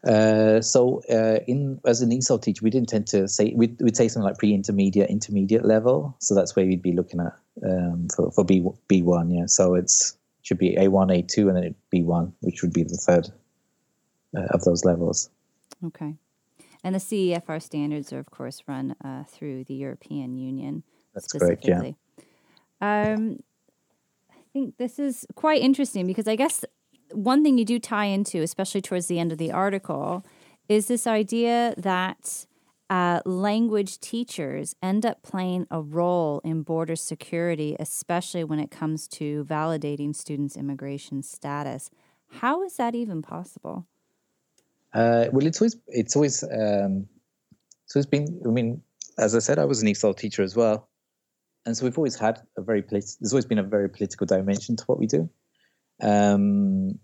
Uh, 0.07 0.61
so 0.61 1.03
uh, 1.11 1.41
in 1.49 1.81
as 1.85 2.01
an 2.01 2.11
ESOL 2.11 2.41
teacher, 2.41 2.61
we 2.63 2.71
didn't 2.71 2.89
tend 2.89 3.09
to 3.09 3.27
say 3.27 3.53
we'd, 3.57 3.77
we'd 3.81 3.97
say 3.97 4.07
something 4.07 4.29
like 4.29 4.39
pre-intermediate, 4.39 5.11
intermediate 5.11 5.65
level. 5.65 6.15
So 6.21 6.33
that's 6.37 6.55
where 6.55 6.65
we'd 6.65 6.81
be 6.81 6.93
looking 6.93 7.19
at 7.19 7.33
um, 7.69 8.07
for 8.15 8.31
for 8.31 8.45
B 8.45 8.65
B 8.87 9.03
one. 9.03 9.31
Yeah, 9.31 9.47
so 9.47 9.75
it's 9.75 10.17
should 10.43 10.59
be 10.59 10.77
A 10.77 10.87
one, 10.87 11.11
A 11.11 11.23
two, 11.23 11.49
and 11.49 11.57
then 11.57 11.75
B 11.91 12.03
one, 12.03 12.33
which 12.41 12.63
would 12.63 12.73
be 12.73 12.85
the 12.85 12.97
third 12.97 13.31
uh, 14.37 14.47
of 14.51 14.63
those 14.63 14.85
levels. 14.85 15.29
Okay. 15.85 16.15
And 16.85 16.95
the 16.95 16.99
CEFR 16.99 17.63
standards 17.63 18.13
are, 18.13 18.19
of 18.19 18.31
course, 18.31 18.63
run 18.67 18.97
uh, 19.05 19.25
through 19.25 19.65
the 19.65 19.75
European 19.75 20.37
Union 20.37 20.83
That's 21.15 21.29
specifically. 21.29 21.97
Correct, 22.19 22.27
yeah. 22.81 23.15
Um, 23.15 23.39
I 24.31 24.43
think 24.53 24.77
this 24.79 24.99
is 24.99 25.25
quite 25.37 25.63
interesting 25.63 26.07
because 26.07 26.27
I 26.27 26.37
guess 26.37 26.65
one 27.13 27.45
thing 27.45 27.59
you 27.59 27.65
do 27.65 27.79
tie 27.79 28.07
into, 28.07 28.43
especially 28.43 28.81
towards 28.81 29.07
the 29.07 29.19
end 29.19 29.33
of 29.33 29.39
the 29.39 29.53
article, 29.53 30.25
is 30.69 30.89
this 30.89 31.07
idea 31.07 31.75
that 31.77 32.47
uh, 32.91 33.21
language 33.25 34.01
teachers 34.01 34.75
end 34.83 35.07
up 35.07 35.23
playing 35.23 35.67
a 35.71 35.81
role 35.81 36.41
in 36.45 36.63
border 36.63 36.97
security, 36.97 37.77
especially 37.79 38.45
when 38.45 38.59
it 38.59 38.71
comes 38.71 39.09
to 39.09 39.45
validating 39.45 40.15
students' 40.15 40.57
immigration 40.57 41.23
status. 41.23 41.91
How 42.41 42.63
is 42.63 42.77
that 42.77 42.95
even 42.95 43.23
possible? 43.23 43.87
Uh, 44.95 45.27
well, 45.33 45.47
it's 45.47 45.61
always 45.61 45.77
it's 45.89 46.17
always 46.17 46.43
um, 46.43 47.07
it's 47.85 47.97
always 47.97 48.07
been. 48.07 48.41
I 48.45 48.49
mean, 48.49 48.83
as 49.19 49.35
I 49.35 49.39
said, 49.39 49.59
I 49.59 49.65
was 49.65 49.83
an 49.83 49.89
ESOL 49.89 50.17
teacher 50.17 50.43
as 50.43 50.55
well, 50.55 50.89
and 51.65 51.77
so 51.77 51.85
we've 51.85 51.97
always 51.97 52.17
had 52.17 52.41
a 52.59 52.63
very 52.63 52.83
polit- 52.83 53.17
there's 53.21 53.33
always 53.33 53.47
been 53.47 53.59
a 53.59 53.63
very 53.63 53.89
political 53.89 54.27
dimension 54.27 54.77
to 54.77 54.85
what 54.85 54.99
we 54.99 55.07
do. 55.07 55.31
Um, 56.03 56.99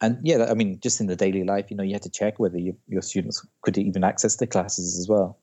and 0.00 0.18
yeah, 0.22 0.46
I 0.48 0.54
mean, 0.54 0.78
just 0.80 1.00
in 1.00 1.06
the 1.06 1.16
daily 1.16 1.44
life, 1.44 1.70
you 1.70 1.76
know, 1.76 1.82
you 1.82 1.94
had 1.94 2.02
to 2.02 2.10
check 2.10 2.38
whether 2.38 2.58
you, 2.58 2.76
your 2.86 3.02
students 3.02 3.44
could 3.62 3.78
even 3.78 4.04
access 4.04 4.36
the 4.36 4.46
classes 4.46 4.98
as 4.98 5.08
well. 5.08 5.38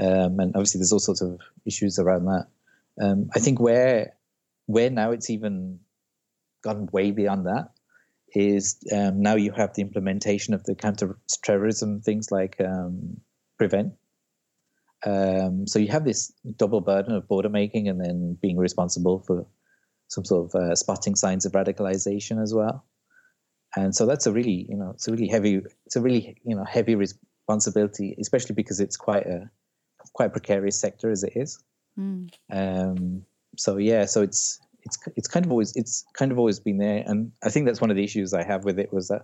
Um, 0.00 0.38
and 0.38 0.54
obviously, 0.54 0.78
there's 0.78 0.92
all 0.92 1.00
sorts 1.00 1.20
of 1.20 1.40
issues 1.66 1.98
around 1.98 2.26
that. 2.26 2.46
Um, 3.00 3.30
I 3.34 3.38
think 3.38 3.60
where 3.60 4.14
where 4.66 4.90
now 4.90 5.12
it's 5.12 5.30
even 5.30 5.80
gone 6.62 6.88
way 6.92 7.10
beyond 7.10 7.46
that 7.46 7.70
is 8.34 8.78
um, 8.92 9.22
now 9.22 9.36
you 9.36 9.52
have 9.52 9.74
the 9.74 9.82
implementation 9.82 10.54
of 10.54 10.64
the 10.64 10.74
counter-terrorism 10.74 12.00
things 12.00 12.30
like 12.30 12.56
um, 12.60 13.18
prevent. 13.58 13.94
Um, 15.06 15.66
so 15.66 15.78
you 15.78 15.88
have 15.88 16.04
this 16.04 16.32
double 16.56 16.80
burden 16.80 17.14
of 17.14 17.28
border 17.28 17.48
making 17.48 17.88
and 17.88 18.00
then 18.00 18.36
being 18.42 18.56
responsible 18.56 19.22
for 19.26 19.46
some 20.08 20.24
sort 20.24 20.46
of 20.46 20.60
uh, 20.60 20.74
spotting 20.74 21.14
signs 21.14 21.46
of 21.46 21.52
radicalization 21.52 22.42
as 22.42 22.52
well 22.52 22.84
and 23.76 23.94
so 23.94 24.06
that's 24.06 24.26
a 24.26 24.32
really 24.32 24.66
you 24.68 24.76
know 24.76 24.90
it's 24.90 25.08
a 25.08 25.12
really 25.12 25.28
heavy 25.28 25.60
it's 25.86 25.96
a 25.96 26.00
really 26.00 26.36
you 26.44 26.56
know 26.56 26.64
heavy 26.64 26.94
responsibility 26.94 28.16
especially 28.20 28.54
because 28.54 28.80
it's 28.80 28.96
quite 28.96 29.26
a 29.26 29.50
quite 30.14 30.32
precarious 30.32 30.80
sector 30.80 31.10
as 31.10 31.22
it 31.22 31.32
is 31.36 31.62
mm. 31.98 32.28
um, 32.50 33.22
so 33.56 33.76
yeah 33.76 34.04
so 34.04 34.22
it's 34.22 34.60
it's 34.88 34.98
it's 35.16 35.28
kind 35.28 35.44
of 35.44 35.52
always 35.52 35.76
it's 35.76 36.04
kind 36.14 36.32
of 36.32 36.38
always 36.38 36.58
been 36.58 36.78
there. 36.78 37.04
And 37.06 37.30
i 37.44 37.50
think 37.50 37.66
that's 37.66 37.80
one 37.80 37.90
of 37.90 37.96
the 37.96 38.04
issues 38.04 38.32
i 38.32 38.42
have 38.42 38.64
with 38.64 38.78
it 38.78 38.92
was 38.92 39.08
that 39.08 39.22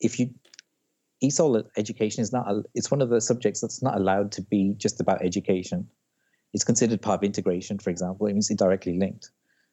if 0.00 0.18
you 0.18 0.30
ESOL 1.24 1.64
education 1.76 2.20
is 2.22 2.32
not 2.32 2.46
it's 2.74 2.90
one 2.90 3.02
of 3.02 3.08
the 3.08 3.20
subjects 3.20 3.60
that's 3.60 3.82
not 3.82 3.96
allowed 3.96 4.30
to 4.32 4.42
be 4.42 4.74
just 4.76 5.00
about 5.00 5.24
education. 5.24 5.88
It's 6.54 6.64
considered 6.64 7.00
part 7.02 7.20
of 7.20 7.24
integration 7.24 7.78
for 7.78 7.90
example 7.90 8.26
it 8.26 8.34
means 8.34 8.50
it's 8.50 8.62
directly 8.62 8.98
linked. 8.98 9.30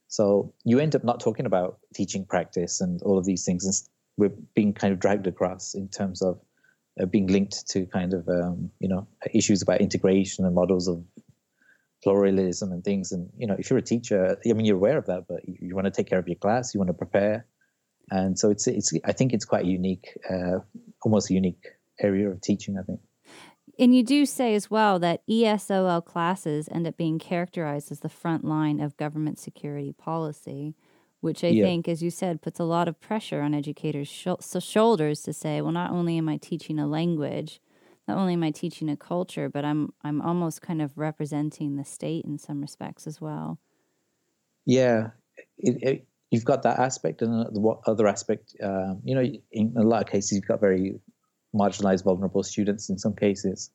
So 0.08 0.54
you 0.64 0.80
end 0.80 0.96
up 0.96 1.04
not 1.04 1.20
talking 1.20 1.46
about 1.46 1.80
teaching 1.94 2.26
practice 2.26 2.82
and 2.82 3.02
all 3.02 3.18
of 3.18 3.26
these 3.26 3.46
things. 3.46 3.66
And 3.66 3.76
we're 4.18 4.36
being 4.56 4.74
kind 4.74 4.94
of 4.94 5.00
dragged 5.00 5.28
across 5.28 5.74
in 5.74 5.88
terms 5.90 6.22
of 6.22 6.40
uh, 7.02 7.06
being 7.06 7.28
linked 7.28 7.68
to 7.70 7.86
kind 7.88 8.14
of 8.14 8.28
um, 8.30 8.70
you 8.80 8.88
know 8.88 9.08
issues 9.34 9.62
about 9.62 9.82
integration 9.82 10.46
and 10.46 10.56
models 10.56 10.88
of 10.88 11.04
pluralism 12.04 12.72
and 12.72 12.84
things. 12.84 13.12
And 13.12 13.30
you 13.38 13.48
know, 13.48 13.56
if 13.58 13.70
you're 13.70 13.80
a 13.80 13.84
teacher, 13.84 14.38
I 14.46 14.54
mean, 14.54 14.66
you're 14.66 14.76
aware 14.76 14.98
of 14.98 15.06
that, 15.08 15.26
but 15.28 15.42
you, 15.48 15.74
want 15.74 15.86
to 15.86 15.92
take 15.92 16.08
care 16.08 16.20
of 16.20 16.28
your 16.28 16.36
class, 16.36 16.74
you 16.74 16.80
want 16.80 16.90
to 16.90 16.94
prepare, 16.94 17.48
and 18.12 18.38
so 18.38 18.52
it's 18.52 18.68
it's. 18.68 18.94
I 19.06 19.14
think 19.14 19.34
it's 19.34 19.46
quite 19.46 19.64
a 19.64 19.68
unique, 19.68 20.18
uh, 20.30 20.60
almost 21.02 21.32
a 21.32 21.34
unique 21.34 21.66
area 22.00 22.30
of 22.30 22.42
teaching. 22.42 22.78
I 22.78 22.84
think. 22.84 23.00
And 23.80 23.96
you 23.96 24.04
do 24.04 24.28
say 24.28 24.54
as 24.54 24.70
well 24.70 25.00
that 25.00 25.26
ESOL 25.28 26.06
classes 26.06 26.70
end 26.72 26.86
up 26.86 26.96
being 26.96 27.18
characterized 27.18 27.92
as 27.92 28.02
the 28.02 28.10
front 28.10 28.46
line 28.46 28.80
of 28.80 28.96
government 28.98 29.40
security 29.40 29.94
policy, 29.94 30.76
which 31.22 31.44
I 31.44 31.48
yeah. 31.48 31.64
think, 31.64 31.88
as 31.88 32.04
you 32.04 32.12
said, 32.12 32.44
puts 32.44 32.60
a 32.60 32.66
lot 32.66 32.88
of 32.88 33.02
pressure 33.02 33.42
on 33.42 33.56
educators' 33.56 34.10
sh- 34.10 34.28
shoulders 34.60 35.22
to 35.24 35.34
say, 35.34 35.60
well, 35.60 35.72
not 35.72 35.90
only 35.90 36.20
am 36.20 36.30
I 36.30 36.38
teaching 36.38 36.78
a 36.78 36.86
language, 36.86 37.62
not 38.08 38.18
only 38.18 38.34
am 38.34 38.44
I 38.44 38.52
teaching 38.52 38.90
a 38.90 38.98
culture, 38.98 39.50
but 39.50 39.64
I'm 39.64 39.94
I'm 40.04 40.22
almost 40.22 40.62
kind 40.62 40.82
of 40.82 40.98
representing 40.98 41.76
the 41.76 41.86
state 41.86 42.26
in 42.26 42.38
some 42.38 42.62
respects 42.62 43.08
as 43.08 43.22
well. 43.22 43.60
Yeah, 44.66 45.12
it, 45.58 45.78
it, 45.82 46.08
you've 46.32 46.46
got 46.46 46.64
that 46.64 46.80
aspect, 46.80 47.22
and 47.22 47.46
the 47.46 47.76
other 47.88 48.08
aspect, 48.08 48.56
um, 48.62 49.02
you 49.04 49.16
know, 49.16 49.24
in 49.52 49.74
a 49.78 49.84
lot 49.84 50.02
of 50.02 50.10
cases, 50.10 50.34
you've 50.34 50.48
got 50.48 50.60
very 50.60 51.00
marginalized, 51.56 52.04
vulnerable 52.04 52.44
students 52.44 52.90
in 52.90 52.98
some 52.98 53.16
cases. 53.16 53.70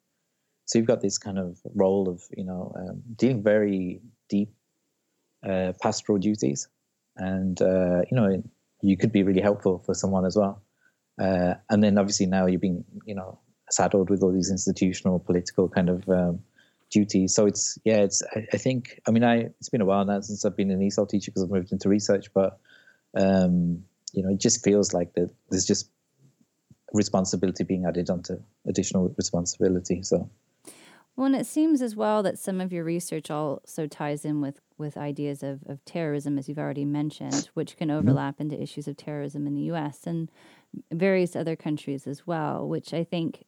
So 0.67 0.79
you've 0.79 0.88
got 0.88 1.01
this 1.01 1.17
kind 1.17 1.38
of 1.38 1.59
role 1.75 2.09
of, 2.09 2.23
you 2.37 2.45
know, 2.45 2.73
um, 2.77 3.03
dealing 3.17 3.43
very 3.43 4.03
deep 4.29 4.53
uh, 5.49 5.73
pastoral 5.81 6.19
duties, 6.19 6.69
and 7.17 7.61
uh, 7.62 8.03
you 8.11 8.17
know, 8.17 8.43
you 8.83 8.97
could 8.97 9.12
be 9.12 9.23
really 9.23 9.41
helpful 9.41 9.83
for 9.87 9.95
someone 9.95 10.27
as 10.27 10.37
well. 10.37 10.62
Uh, 11.21 11.55
and 11.71 11.83
then 11.83 11.99
obviously 11.99 12.27
now 12.27 12.47
you've 12.47 12.61
been 12.61 12.85
you 13.05 13.14
know, 13.14 13.41
saddled 13.70 14.11
with 14.11 14.22
all 14.22 14.33
these 14.33 14.50
institutional, 14.50 15.18
political 15.18 15.68
kind 15.68 15.88
of 15.88 16.09
um, 16.09 16.40
duties. 16.90 17.35
So 17.35 17.46
it's 17.46 17.78
yeah, 17.85 17.98
it's 17.98 18.22
I, 18.35 18.46
I, 18.52 18.57
think 18.57 19.00
I 19.07 19.11
mean 19.11 19.24
I 19.24 19.50
it's 19.61 19.68
been 19.68 19.81
a 19.81 19.87
while 19.87 20.04
now 20.04 20.20
since 20.20 20.44
I've 20.44 20.57
been 20.57 20.70
an 20.70 20.81
ESOL 20.81 21.09
teacher 21.09 21.31
because 21.31 21.44
I've 21.44 21.50
moved 21.50 21.72
into 21.72 21.88
research, 21.88 22.33
but 22.35 22.59
um, 23.14 23.85
you 24.12 24.22
know, 24.22 24.31
it 24.31 24.40
just 24.40 24.64
feels 24.64 24.92
like 24.92 25.14
that 25.14 25.31
there's 25.50 25.66
just 25.66 25.90
responsibility 26.92 27.64
being 27.64 27.85
added 27.85 28.11
onto 28.11 28.38
additional 28.66 29.14
responsibility. 29.16 30.02
So. 30.02 30.31
Well, 31.16 31.26
and 31.26 31.37
it 31.37 31.46
seems 31.46 31.83
as 31.83 31.96
well 31.96 32.22
that 32.22 32.38
some 32.38 32.61
of 32.61 32.72
your 32.72 32.85
research 32.85 33.28
also 33.28 33.88
ties 33.88 34.24
in 34.24 34.40
with, 34.40 34.61
with 34.78 34.96
ideas 34.96 35.42
of, 35.42 35.64
of 35.66 35.85
terrorism, 35.85 36.38
as 36.38 36.48
you've 36.48 36.61
already 36.61 36.85
mentioned, 36.85 37.50
which 37.54 37.76
can 37.76 37.88
mm-hmm. 37.88 37.98
overlap 37.98 38.35
mm-hmm. 38.35 38.52
into 38.52 38.62
issues 38.62 38.87
of 38.87 38.96
terrorism 38.96 39.44
in 39.46 39.54
the 39.54 39.62
U.S. 39.62 40.07
and 40.07 40.31
various 40.92 41.35
other 41.35 41.57
countries 41.57 42.07
as 42.07 42.24
well, 42.24 42.68
which 42.68 42.94
I 42.94 43.02
think, 43.02 43.44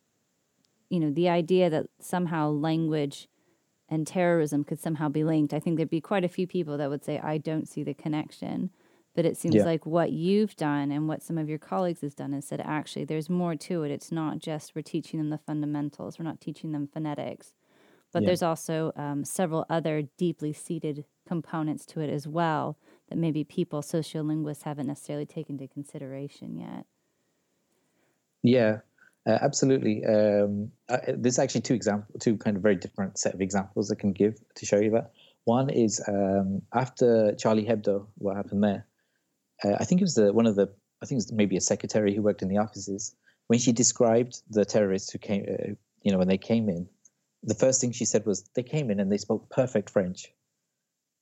you 0.90 1.00
know, 1.00 1.10
the 1.10 1.28
idea 1.28 1.70
that 1.70 1.86
somehow 2.00 2.50
language 2.50 3.28
and 3.88 4.06
terrorism 4.06 4.64
could 4.64 4.80
somehow 4.80 5.08
be 5.08 5.24
linked, 5.24 5.54
I 5.54 5.60
think 5.60 5.76
there'd 5.76 5.88
be 5.88 6.00
quite 6.00 6.24
a 6.24 6.28
few 6.28 6.46
people 6.46 6.76
that 6.76 6.90
would 6.90 7.04
say, 7.04 7.18
I 7.18 7.38
don't 7.38 7.68
see 7.68 7.82
the 7.82 7.94
connection. 7.94 8.70
But 9.14 9.24
it 9.24 9.36
seems 9.36 9.56
yeah. 9.56 9.64
like 9.64 9.86
what 9.86 10.12
you've 10.12 10.54
done 10.54 10.92
and 10.92 11.08
what 11.08 11.22
some 11.22 11.36
of 11.36 11.48
your 11.48 11.58
colleagues 11.58 12.00
has 12.02 12.14
done 12.14 12.32
is 12.32 12.46
said 12.46 12.60
actually 12.60 13.04
there's 13.04 13.28
more 13.28 13.56
to 13.56 13.82
it. 13.82 13.90
It's 13.90 14.12
not 14.12 14.38
just 14.38 14.74
we're 14.74 14.82
teaching 14.82 15.18
them 15.18 15.30
the 15.30 15.38
fundamentals, 15.38 16.18
we're 16.18 16.24
not 16.24 16.40
teaching 16.40 16.70
them 16.70 16.88
phonetics, 16.92 17.52
but 18.12 18.22
yeah. 18.22 18.26
there's 18.26 18.42
also 18.42 18.92
um, 18.94 19.24
several 19.24 19.66
other 19.68 20.02
deeply 20.16 20.52
seated 20.52 21.04
components 21.26 21.84
to 21.86 22.00
it 22.00 22.08
as 22.08 22.28
well 22.28 22.78
that 23.08 23.18
maybe 23.18 23.42
people, 23.42 23.82
sociolinguists, 23.82 24.62
haven't 24.62 24.86
necessarily 24.86 25.26
taken 25.26 25.56
into 25.56 25.66
consideration 25.72 26.56
yet. 26.56 26.86
Yeah, 28.42 28.78
uh, 29.30 29.38
absolutely. 29.42 30.04
Um, 30.04 30.70
uh, 30.88 30.98
there's 31.08 31.38
actually 31.38 31.62
two 31.62 31.74
examples, 31.74 32.16
two 32.20 32.36
kind 32.36 32.56
of 32.56 32.62
very 32.62 32.76
different 32.76 33.18
set 33.18 33.34
of 33.34 33.40
examples 33.40 33.90
I 33.90 33.94
can 33.94 34.12
give 34.12 34.38
to 34.56 34.66
show 34.66 34.78
you 34.78 34.90
that. 34.90 35.12
One 35.44 35.70
is 35.70 36.02
um, 36.06 36.62
after 36.74 37.34
Charlie 37.34 37.64
Hebdo, 37.64 38.06
what 38.18 38.36
happened 38.36 38.62
there 38.62 38.86
uh, 39.64 39.76
I 39.78 39.84
think 39.84 40.00
it 40.00 40.04
was 40.04 40.14
the 40.14 40.32
one 40.32 40.46
of 40.46 40.56
the 40.56 40.72
I 41.02 41.06
think 41.06 41.16
it 41.16 41.24
was 41.24 41.32
maybe 41.32 41.56
a 41.56 41.60
secretary 41.60 42.14
who 42.14 42.22
worked 42.22 42.42
in 42.42 42.48
the 42.48 42.58
offices 42.58 43.14
when 43.46 43.58
she 43.58 43.72
described 43.72 44.42
the 44.50 44.64
terrorists 44.64 45.10
who 45.10 45.18
came, 45.18 45.46
uh, 45.48 45.72
you 46.02 46.12
know, 46.12 46.18
when 46.18 46.28
they 46.28 46.38
came 46.38 46.68
in. 46.68 46.88
The 47.42 47.54
first 47.54 47.80
thing 47.80 47.92
she 47.92 48.04
said 48.04 48.26
was 48.26 48.48
they 48.54 48.62
came 48.62 48.90
in 48.90 49.00
and 49.00 49.10
they 49.10 49.16
spoke 49.16 49.48
perfect 49.50 49.90
French, 49.90 50.32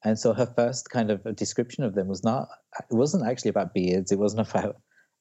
and 0.05 0.19
so 0.19 0.33
her 0.33 0.47
first 0.47 0.91
kind 0.91 1.11
of 1.11 1.37
description 1.37 1.85
of 1.85 1.95
them 1.95 2.09
was 2.09 2.25
not 2.25 2.49
it 2.91 2.95
wasn't 2.95 3.27
actually 3.27 3.51
about 3.51 3.75
beards. 3.75 4.13
It 4.13 4.19
wasn't 4.19 4.49
about 4.49 4.77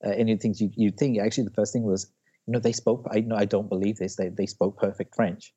uh, 0.05 0.09
anything 0.09 0.55
you 0.57 0.71
you 0.75 0.91
think. 0.91 1.19
Actually, 1.19 1.45
the 1.45 1.51
first 1.51 1.73
thing 1.73 1.83
was 1.83 2.11
know 2.47 2.59
they 2.59 2.73
spoke. 2.73 3.07
I 3.11 3.21
know 3.21 3.35
I 3.35 3.45
don't 3.45 3.69
believe 3.69 3.97
this. 3.97 4.15
They 4.15 4.29
they 4.29 4.45
spoke 4.45 4.77
perfect 4.77 5.15
French. 5.15 5.53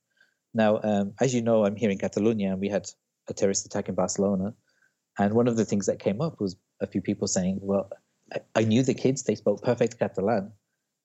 Now, 0.53 0.81
um, 0.83 1.13
as 1.21 1.33
you 1.33 1.43
know, 1.43 1.65
I'm 1.65 1.77
here 1.77 1.91
in 1.91 1.99
Catalonia, 1.99 2.53
and 2.53 2.61
we 2.61 2.69
had 2.69 2.87
a 3.29 3.35
terrorist 3.35 3.67
attack 3.67 3.89
in 3.89 3.95
Barcelona. 3.95 4.55
And 5.19 5.35
one 5.35 5.49
of 5.49 5.57
the 5.57 5.65
things 5.65 5.87
that 5.87 5.99
came 5.99 6.21
up 6.21 6.41
was 6.41 6.57
a 6.81 6.87
few 6.87 7.01
people 7.01 7.29
saying, 7.29 7.59
well, 7.63 7.91
I, 8.33 8.41
I 8.55 8.65
knew 8.65 8.83
the 8.83 8.95
kids, 8.95 9.23
they 9.23 9.35
spoke 9.35 9.63
perfect 9.63 9.99
Catalan. 9.99 10.53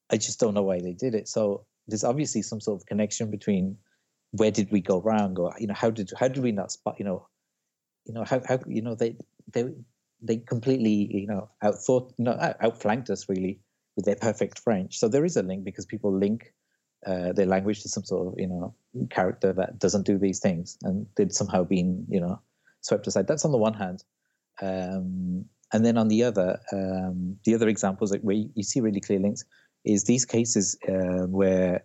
I 0.09 0.17
just 0.17 0.39
don't 0.39 0.53
know 0.53 0.63
why 0.63 0.79
they 0.79 0.93
did 0.93 1.15
it. 1.15 1.27
So 1.27 1.65
there's 1.87 2.03
obviously 2.03 2.41
some 2.41 2.61
sort 2.61 2.81
of 2.81 2.85
connection 2.85 3.31
between 3.31 3.77
where 4.31 4.51
did 4.51 4.71
we 4.71 4.81
go 4.81 5.01
wrong 5.01 5.37
or, 5.39 5.53
you 5.59 5.67
know, 5.67 5.73
how 5.73 5.89
did, 5.89 6.11
how 6.17 6.27
did 6.27 6.43
we 6.43 6.51
not 6.51 6.71
spot, 6.71 6.95
you 6.99 7.05
know, 7.05 7.27
you 8.05 8.13
know, 8.13 8.23
how, 8.23 8.41
how, 8.47 8.59
you 8.67 8.81
know, 8.81 8.95
they, 8.95 9.15
they, 9.51 9.65
they 10.21 10.37
completely, 10.37 11.09
you 11.11 11.27
know, 11.27 11.49
outthought, 11.63 12.11
you 12.17 12.25
know, 12.25 12.53
outflanked 12.61 13.09
us 13.09 13.27
really 13.27 13.59
with 13.95 14.05
their 14.05 14.15
perfect 14.15 14.59
French. 14.59 14.97
So 14.97 15.07
there 15.07 15.25
is 15.25 15.37
a 15.37 15.43
link 15.43 15.63
because 15.63 15.85
people 15.85 16.13
link 16.13 16.53
uh, 17.05 17.33
their 17.33 17.45
language 17.45 17.81
to 17.83 17.89
some 17.89 18.03
sort 18.03 18.27
of, 18.27 18.33
you 18.39 18.47
know, 18.47 18.75
character 19.09 19.53
that 19.53 19.79
doesn't 19.79 20.05
do 20.05 20.17
these 20.17 20.39
things 20.39 20.77
and 20.83 21.05
they'd 21.15 21.33
somehow 21.33 21.63
been, 21.63 22.05
you 22.09 22.19
know, 22.19 22.41
swept 22.81 23.07
aside. 23.07 23.27
That's 23.27 23.45
on 23.45 23.51
the 23.51 23.57
one 23.57 23.73
hand. 23.73 24.03
Um, 24.61 25.45
and 25.73 25.85
then 25.85 25.97
on 25.97 26.07
the 26.07 26.23
other, 26.23 26.59
um, 26.71 27.37
the 27.45 27.55
other 27.55 27.67
examples 27.67 28.15
where 28.21 28.35
you 28.35 28.63
see 28.63 28.81
really 28.81 29.01
clear 29.01 29.19
links 29.19 29.43
is 29.83 30.03
these 30.03 30.25
cases 30.25 30.77
uh, 30.87 31.27
where 31.27 31.83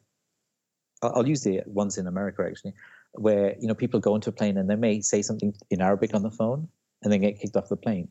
I'll 1.03 1.27
use 1.27 1.43
the 1.43 1.63
ones 1.67 1.99
in 1.99 2.07
America 2.07 2.45
actually, 2.47 2.75
where 3.13 3.57
you 3.59 3.67
know 3.67 3.75
people 3.75 4.01
go 4.01 4.15
into 4.15 4.31
a 4.31 4.33
plane 4.33 4.59
and 4.59 4.69
they 4.69 4.77
may 4.77 5.01
say 5.01 5.23
something 5.23 5.55
in 5.71 5.81
Arabic 5.81 6.15
on 6.15 6.23
the 6.23 6.31
phone 6.31 6.69
and 7.03 7.13
then 7.13 7.21
get 7.21 7.41
kicked 7.41 7.57
off 7.57 7.69
the 7.69 7.77
plane. 7.77 8.09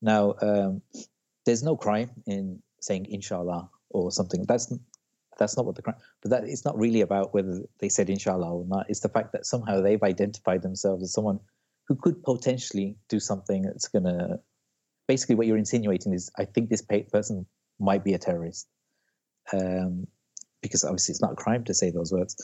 Now, 0.00 0.34
um, 0.40 0.82
there's 1.46 1.62
no 1.62 1.76
crime 1.76 2.10
in 2.26 2.62
saying 2.84 3.06
inshallah 3.10 3.68
or 3.90 4.10
something. 4.10 4.44
That's 4.46 4.72
that's 5.38 5.56
not 5.56 5.66
what 5.66 5.74
the 5.74 5.82
crime. 5.82 5.96
But 6.22 6.30
that 6.30 6.44
it's 6.44 6.64
not 6.64 6.78
really 6.78 7.00
about 7.00 7.34
whether 7.34 7.60
they 7.80 7.88
said 7.88 8.08
inshallah 8.10 8.52
or 8.52 8.64
not. 8.66 8.86
It's 8.88 9.00
the 9.00 9.08
fact 9.08 9.32
that 9.32 9.46
somehow 9.46 9.80
they've 9.80 10.02
identified 10.02 10.62
themselves 10.62 11.02
as 11.02 11.12
someone 11.12 11.40
who 11.88 11.96
could 11.96 12.22
potentially 12.22 12.96
do 13.08 13.18
something 13.18 13.62
that's 13.62 13.88
going 13.88 14.04
to. 14.04 14.38
Basically, 15.06 15.34
what 15.34 15.46
you're 15.46 15.58
insinuating 15.58 16.14
is, 16.14 16.30
I 16.38 16.44
think 16.44 16.70
this 16.70 16.82
person 16.82 17.46
might 17.78 18.04
be 18.04 18.14
a 18.14 18.18
terrorist, 18.18 18.68
um, 19.52 20.06
because 20.62 20.82
obviously 20.82 21.12
it's 21.12 21.20
not 21.20 21.32
a 21.32 21.36
crime 21.36 21.64
to 21.64 21.74
say 21.74 21.90
those 21.90 22.10
words. 22.10 22.36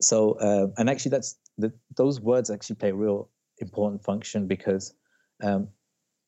So, 0.00 0.32
uh, 0.32 0.66
and 0.76 0.88
actually, 0.90 1.10
that's 1.10 1.36
the, 1.58 1.72
those 1.96 2.20
words 2.20 2.50
actually 2.50 2.76
play 2.76 2.90
a 2.90 2.94
real 2.94 3.30
important 3.58 4.04
function 4.04 4.46
because 4.46 4.94
um, 5.42 5.68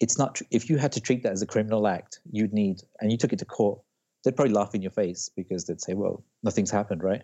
it's 0.01 0.19
not. 0.19 0.41
If 0.51 0.69
you 0.69 0.77
had 0.77 0.93
to 0.93 1.01
treat 1.01 1.23
that 1.23 1.33
as 1.33 1.43
a 1.43 1.47
criminal 1.47 1.87
act, 1.87 2.21
you'd 2.31 2.53
need, 2.53 2.83
and 3.01 3.11
you 3.11 3.19
took 3.19 3.33
it 3.33 3.39
to 3.41 3.45
court, 3.45 3.81
they'd 4.25 4.37
probably 4.37 4.55
laugh 4.55 4.75
in 4.75 4.83
your 4.83 4.91
face 4.91 5.31
because 5.35 5.67
they'd 5.67 5.81
say, 5.81 5.95
"Well, 5.95 6.25
nothing's 6.43 6.71
happened, 6.71 7.03
right?" 7.03 7.23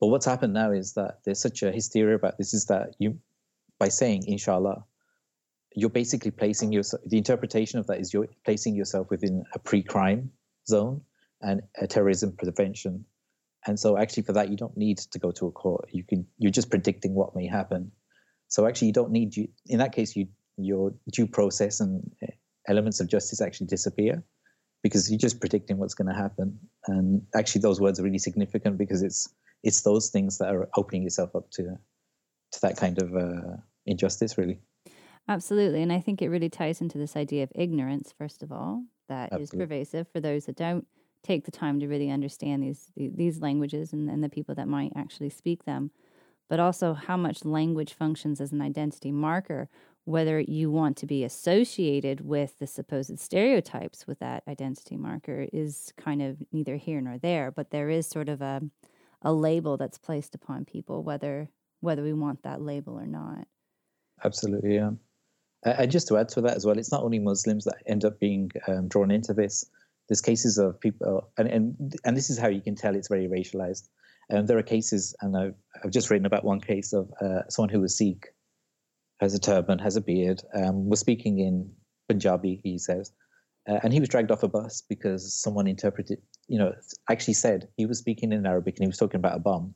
But 0.00 0.08
what's 0.08 0.26
happened 0.26 0.52
now 0.52 0.72
is 0.72 0.94
that 0.94 1.20
there's 1.24 1.40
such 1.40 1.62
a 1.62 1.72
hysteria 1.72 2.16
about 2.16 2.36
this 2.36 2.52
is 2.52 2.66
that 2.66 2.94
you, 2.98 3.18
by 3.78 3.88
saying 3.88 4.24
inshallah, 4.26 4.84
you're 5.74 5.90
basically 5.90 6.30
placing 6.30 6.72
yourself. 6.72 7.02
The 7.06 7.18
interpretation 7.18 7.78
of 7.78 7.86
that 7.86 8.00
is 8.00 8.12
you're 8.12 8.28
placing 8.44 8.74
yourself 8.74 9.10
within 9.10 9.44
a 9.54 9.58
pre-crime 9.58 10.32
zone 10.68 11.02
and 11.40 11.62
a 11.76 11.86
terrorism 11.86 12.32
prevention. 12.32 13.04
And 13.66 13.78
so, 13.78 13.96
actually, 13.96 14.24
for 14.24 14.32
that, 14.34 14.50
you 14.50 14.56
don't 14.56 14.76
need 14.76 14.98
to 14.98 15.18
go 15.18 15.30
to 15.32 15.46
a 15.46 15.52
court. 15.52 15.88
You 15.92 16.04
can 16.04 16.26
you're 16.38 16.52
just 16.52 16.70
predicting 16.70 17.14
what 17.14 17.34
may 17.34 17.46
happen. 17.46 17.92
So, 18.48 18.66
actually, 18.66 18.88
you 18.88 18.94
don't 18.94 19.10
need 19.10 19.36
you. 19.36 19.48
In 19.66 19.78
that 19.78 19.92
case, 19.92 20.14
you 20.14 20.28
your 20.56 20.92
due 21.12 21.26
process 21.26 21.80
and 21.80 22.10
elements 22.68 23.00
of 23.00 23.08
justice 23.08 23.40
actually 23.40 23.66
disappear 23.66 24.22
because 24.82 25.10
you're 25.10 25.18
just 25.18 25.40
predicting 25.40 25.78
what's 25.78 25.94
going 25.94 26.08
to 26.08 26.14
happen. 26.14 26.58
And 26.86 27.22
actually, 27.34 27.62
those 27.62 27.80
words 27.80 27.98
are 27.98 28.02
really 28.02 28.18
significant 28.18 28.78
because 28.78 29.02
it's 29.02 29.28
it's 29.62 29.82
those 29.82 30.10
things 30.10 30.38
that 30.38 30.54
are 30.54 30.68
opening 30.76 31.02
yourself 31.02 31.34
up 31.34 31.50
to 31.52 31.76
to 32.52 32.60
that 32.62 32.76
kind 32.76 33.02
of 33.02 33.16
uh, 33.16 33.56
injustice, 33.86 34.38
really. 34.38 34.58
Absolutely, 35.28 35.82
and 35.82 35.92
I 35.92 36.00
think 36.00 36.22
it 36.22 36.28
really 36.28 36.48
ties 36.48 36.80
into 36.80 36.98
this 36.98 37.16
idea 37.16 37.42
of 37.42 37.50
ignorance. 37.54 38.14
First 38.16 38.42
of 38.42 38.52
all, 38.52 38.84
that 39.08 39.32
Absolutely. 39.32 39.44
is 39.44 39.50
pervasive 39.50 40.08
for 40.08 40.20
those 40.20 40.46
that 40.46 40.56
don't 40.56 40.86
take 41.24 41.44
the 41.44 41.50
time 41.50 41.80
to 41.80 41.88
really 41.88 42.10
understand 42.10 42.62
these 42.62 42.92
these 42.96 43.40
languages 43.40 43.92
and, 43.92 44.08
and 44.08 44.22
the 44.22 44.28
people 44.28 44.54
that 44.54 44.68
might 44.68 44.92
actually 44.94 45.30
speak 45.30 45.64
them, 45.64 45.90
but 46.48 46.60
also 46.60 46.94
how 46.94 47.16
much 47.16 47.44
language 47.44 47.94
functions 47.94 48.40
as 48.40 48.52
an 48.52 48.62
identity 48.62 49.10
marker 49.10 49.68
whether 50.06 50.38
you 50.38 50.70
want 50.70 50.96
to 50.96 51.04
be 51.04 51.24
associated 51.24 52.20
with 52.20 52.56
the 52.60 52.66
supposed 52.66 53.18
stereotypes 53.18 54.06
with 54.06 54.20
that 54.20 54.44
identity 54.46 54.96
marker 54.96 55.46
is 55.52 55.92
kind 55.96 56.22
of 56.22 56.36
neither 56.52 56.76
here 56.76 57.00
nor 57.00 57.18
there 57.18 57.50
but 57.50 57.70
there 57.70 57.90
is 57.90 58.06
sort 58.06 58.28
of 58.28 58.40
a 58.40 58.62
a 59.22 59.32
label 59.32 59.76
that's 59.76 59.98
placed 59.98 60.34
upon 60.34 60.64
people 60.64 61.02
whether 61.02 61.48
whether 61.80 62.02
we 62.02 62.12
want 62.12 62.42
that 62.42 62.62
label 62.62 62.98
or 62.98 63.06
not. 63.06 63.46
Absolutely 64.24 64.76
yeah. 64.76 64.90
And 65.64 65.90
just 65.90 66.06
to 66.08 66.16
add 66.16 66.28
to 66.30 66.40
that 66.42 66.56
as 66.56 66.64
well 66.64 66.78
it's 66.78 66.92
not 66.92 67.02
only 67.02 67.18
muslims 67.18 67.64
that 67.64 67.82
end 67.86 68.04
up 68.04 68.20
being 68.20 68.50
um, 68.68 68.88
drawn 68.88 69.10
into 69.10 69.34
this. 69.34 69.68
There's 70.08 70.20
cases 70.20 70.56
of 70.56 70.80
people 70.80 71.28
and, 71.36 71.48
and 71.48 71.96
and 72.04 72.16
this 72.16 72.30
is 72.30 72.38
how 72.38 72.48
you 72.48 72.60
can 72.60 72.76
tell 72.76 72.94
it's 72.94 73.08
very 73.08 73.26
racialized. 73.26 73.88
And 74.28 74.40
um, 74.40 74.46
there 74.46 74.58
are 74.58 74.62
cases 74.62 75.16
and 75.20 75.36
I've, 75.36 75.54
I've 75.82 75.90
just 75.90 76.10
written 76.10 76.26
about 76.26 76.44
one 76.44 76.60
case 76.60 76.92
of 76.92 77.10
uh, 77.20 77.42
someone 77.48 77.70
who 77.70 77.80
was 77.80 77.98
Sikh 77.98 78.28
has 79.20 79.34
a 79.34 79.38
turban, 79.38 79.78
has 79.78 79.96
a 79.96 80.00
beard, 80.00 80.42
um, 80.54 80.88
was 80.88 81.00
speaking 81.00 81.38
in 81.38 81.70
Punjabi, 82.08 82.60
he 82.62 82.78
says. 82.78 83.12
Uh, 83.68 83.80
and 83.82 83.92
he 83.92 84.00
was 84.00 84.08
dragged 84.08 84.30
off 84.30 84.42
a 84.42 84.48
bus 84.48 84.82
because 84.88 85.34
someone 85.34 85.66
interpreted, 85.66 86.18
you 86.46 86.58
know, 86.58 86.72
actually 87.10 87.34
said 87.34 87.68
he 87.76 87.86
was 87.86 87.98
speaking 87.98 88.32
in 88.32 88.46
Arabic 88.46 88.76
and 88.76 88.84
he 88.84 88.88
was 88.88 88.98
talking 88.98 89.18
about 89.18 89.36
a 89.36 89.40
bomb. 89.40 89.74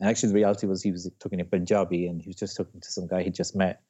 And 0.00 0.08
actually, 0.08 0.30
the 0.30 0.36
reality 0.36 0.66
was 0.66 0.82
he 0.82 0.92
was 0.92 1.10
talking 1.20 1.40
in 1.40 1.46
Punjabi 1.46 2.06
and 2.06 2.20
he 2.20 2.28
was 2.28 2.36
just 2.36 2.56
talking 2.56 2.80
to 2.80 2.90
some 2.90 3.06
guy 3.06 3.22
he 3.22 3.30
just 3.30 3.56
met 3.56 3.82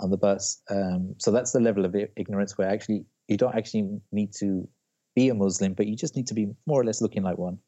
on 0.00 0.10
the 0.10 0.16
bus. 0.16 0.60
Um, 0.70 1.14
so 1.18 1.30
that's 1.30 1.52
the 1.52 1.60
level 1.60 1.84
of 1.84 1.94
ignorance 2.16 2.58
where 2.58 2.68
actually 2.68 3.04
you 3.28 3.36
don't 3.36 3.54
actually 3.54 4.00
need 4.10 4.32
to 4.34 4.68
be 5.14 5.28
a 5.28 5.34
Muslim, 5.34 5.74
but 5.74 5.86
you 5.86 5.96
just 5.96 6.16
need 6.16 6.26
to 6.28 6.34
be 6.34 6.48
more 6.66 6.80
or 6.80 6.84
less 6.84 7.00
looking 7.00 7.22
like 7.22 7.38
one. 7.38 7.58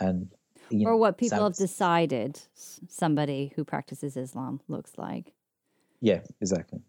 And 0.00 0.28
or 0.70 0.76
know, 0.76 0.96
what 0.96 1.18
people 1.18 1.38
sounds, 1.38 1.58
have 1.58 1.68
decided 1.68 2.40
somebody 2.54 3.52
who 3.56 3.64
practices 3.64 4.16
Islam 4.16 4.60
looks 4.68 4.92
like. 4.96 5.34
Yeah, 6.00 6.22
exactly. 6.40 6.80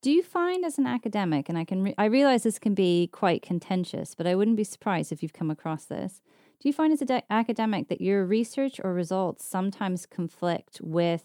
Do 0.00 0.10
you 0.10 0.22
find 0.22 0.64
as 0.64 0.78
an 0.78 0.86
academic, 0.86 1.48
and 1.48 1.56
I 1.56 1.64
can 1.64 1.82
re- 1.82 1.94
I 1.96 2.06
realize 2.06 2.42
this 2.42 2.58
can 2.58 2.74
be 2.74 3.08
quite 3.12 3.40
contentious, 3.42 4.14
but 4.16 4.26
I 4.26 4.34
wouldn't 4.34 4.56
be 4.56 4.64
surprised 4.64 5.12
if 5.12 5.22
you've 5.22 5.32
come 5.32 5.50
across 5.50 5.84
this. 5.84 6.20
Do 6.60 6.68
you 6.68 6.72
find 6.72 6.92
as 6.92 7.00
an 7.02 7.06
de- 7.06 7.32
academic 7.32 7.88
that 7.88 8.00
your 8.00 8.24
research 8.26 8.80
or 8.82 8.92
results 8.92 9.44
sometimes 9.44 10.06
conflict 10.06 10.80
with 10.82 11.24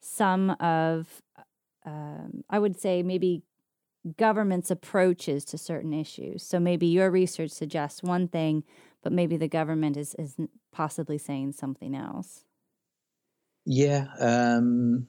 some 0.00 0.50
of, 0.60 1.22
um, 1.84 2.44
I 2.48 2.58
would 2.60 2.76
say, 2.78 3.02
maybe 3.02 3.42
government's 4.16 4.70
approaches 4.70 5.44
to 5.46 5.58
certain 5.58 5.92
issues? 5.92 6.44
So 6.44 6.60
maybe 6.60 6.86
your 6.86 7.10
research 7.10 7.50
suggests 7.50 8.02
one 8.02 8.28
thing, 8.28 8.64
but 9.02 9.12
maybe 9.12 9.36
the 9.36 9.48
government 9.48 9.96
is 9.96 10.14
is 10.16 10.36
possibly 10.72 11.18
saying 11.18 11.52
something 11.52 11.94
else. 11.94 12.44
Yeah, 13.64 14.06
um, 14.18 15.06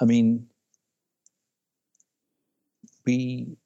I 0.00 0.04
mean, 0.04 0.46
we, 3.06 3.56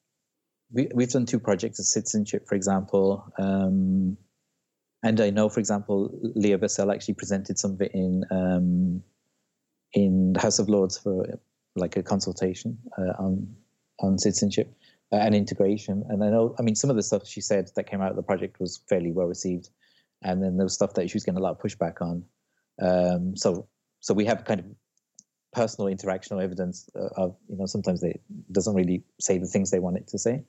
we 0.72 0.88
we've 0.94 1.10
done 1.10 1.26
two 1.26 1.40
projects 1.40 1.78
of 1.78 1.86
citizenship, 1.86 2.46
for 2.48 2.54
example, 2.54 3.24
um, 3.38 4.16
and 5.02 5.20
I 5.20 5.30
know, 5.30 5.48
for 5.48 5.60
example, 5.60 6.10
Leah 6.36 6.58
Bassel 6.58 6.94
actually 6.94 7.14
presented 7.14 7.58
some 7.58 7.72
of 7.72 7.80
it 7.80 7.90
in 7.92 8.24
um, 8.30 9.02
in 9.92 10.32
the 10.32 10.40
House 10.40 10.58
of 10.58 10.68
Lords 10.68 10.96
for 10.96 11.26
like 11.74 11.96
a 11.96 12.02
consultation 12.02 12.78
uh, 12.96 13.12
on 13.18 13.54
on 13.98 14.18
citizenship 14.18 14.72
uh, 15.12 15.16
and 15.16 15.34
integration. 15.34 16.04
And 16.08 16.22
I 16.22 16.30
know, 16.30 16.54
I 16.58 16.62
mean, 16.62 16.74
some 16.74 16.90
of 16.90 16.96
the 16.96 17.02
stuff 17.02 17.26
she 17.26 17.40
said 17.40 17.70
that 17.76 17.84
came 17.90 18.00
out 18.00 18.10
of 18.10 18.16
the 18.16 18.22
project 18.22 18.60
was 18.60 18.80
fairly 18.88 19.12
well 19.12 19.26
received, 19.26 19.70
and 20.22 20.42
then 20.42 20.56
there 20.56 20.64
was 20.64 20.74
stuff 20.74 20.94
that 20.94 21.10
she 21.10 21.16
was 21.16 21.24
getting 21.24 21.38
a 21.38 21.42
lot 21.42 21.52
of 21.52 21.58
pushback 21.58 22.00
on. 22.00 22.24
Um, 22.80 23.36
so 23.36 23.68
so 24.00 24.14
we 24.14 24.24
have 24.26 24.44
kind 24.44 24.60
of 24.60 24.66
personal 25.52 25.94
interactional 25.94 26.42
evidence 26.42 26.88
uh, 26.96 27.08
of 27.16 27.36
you 27.48 27.56
know 27.56 27.66
sometimes 27.66 28.00
they 28.00 28.18
doesn't 28.50 28.74
really 28.74 29.02
say 29.20 29.38
the 29.38 29.46
things 29.46 29.70
they 29.70 29.78
want 29.80 29.96
it 29.96 30.08
to 30.08 30.18
say. 30.18 30.44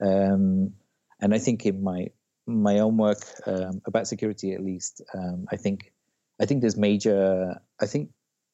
Um, 0.00 0.72
and 1.20 1.34
i 1.34 1.38
think 1.38 1.66
in 1.66 1.82
my 1.82 2.08
my 2.46 2.78
own 2.78 2.96
work 2.96 3.22
um, 3.46 3.80
about 3.86 4.06
security 4.06 4.52
at 4.52 4.62
least 4.62 5.02
um, 5.14 5.46
i 5.50 5.56
think 5.56 5.92
i 6.40 6.46
think 6.46 6.60
there's 6.60 6.76
major 6.76 7.54
i 7.80 7.86
think 7.86 8.10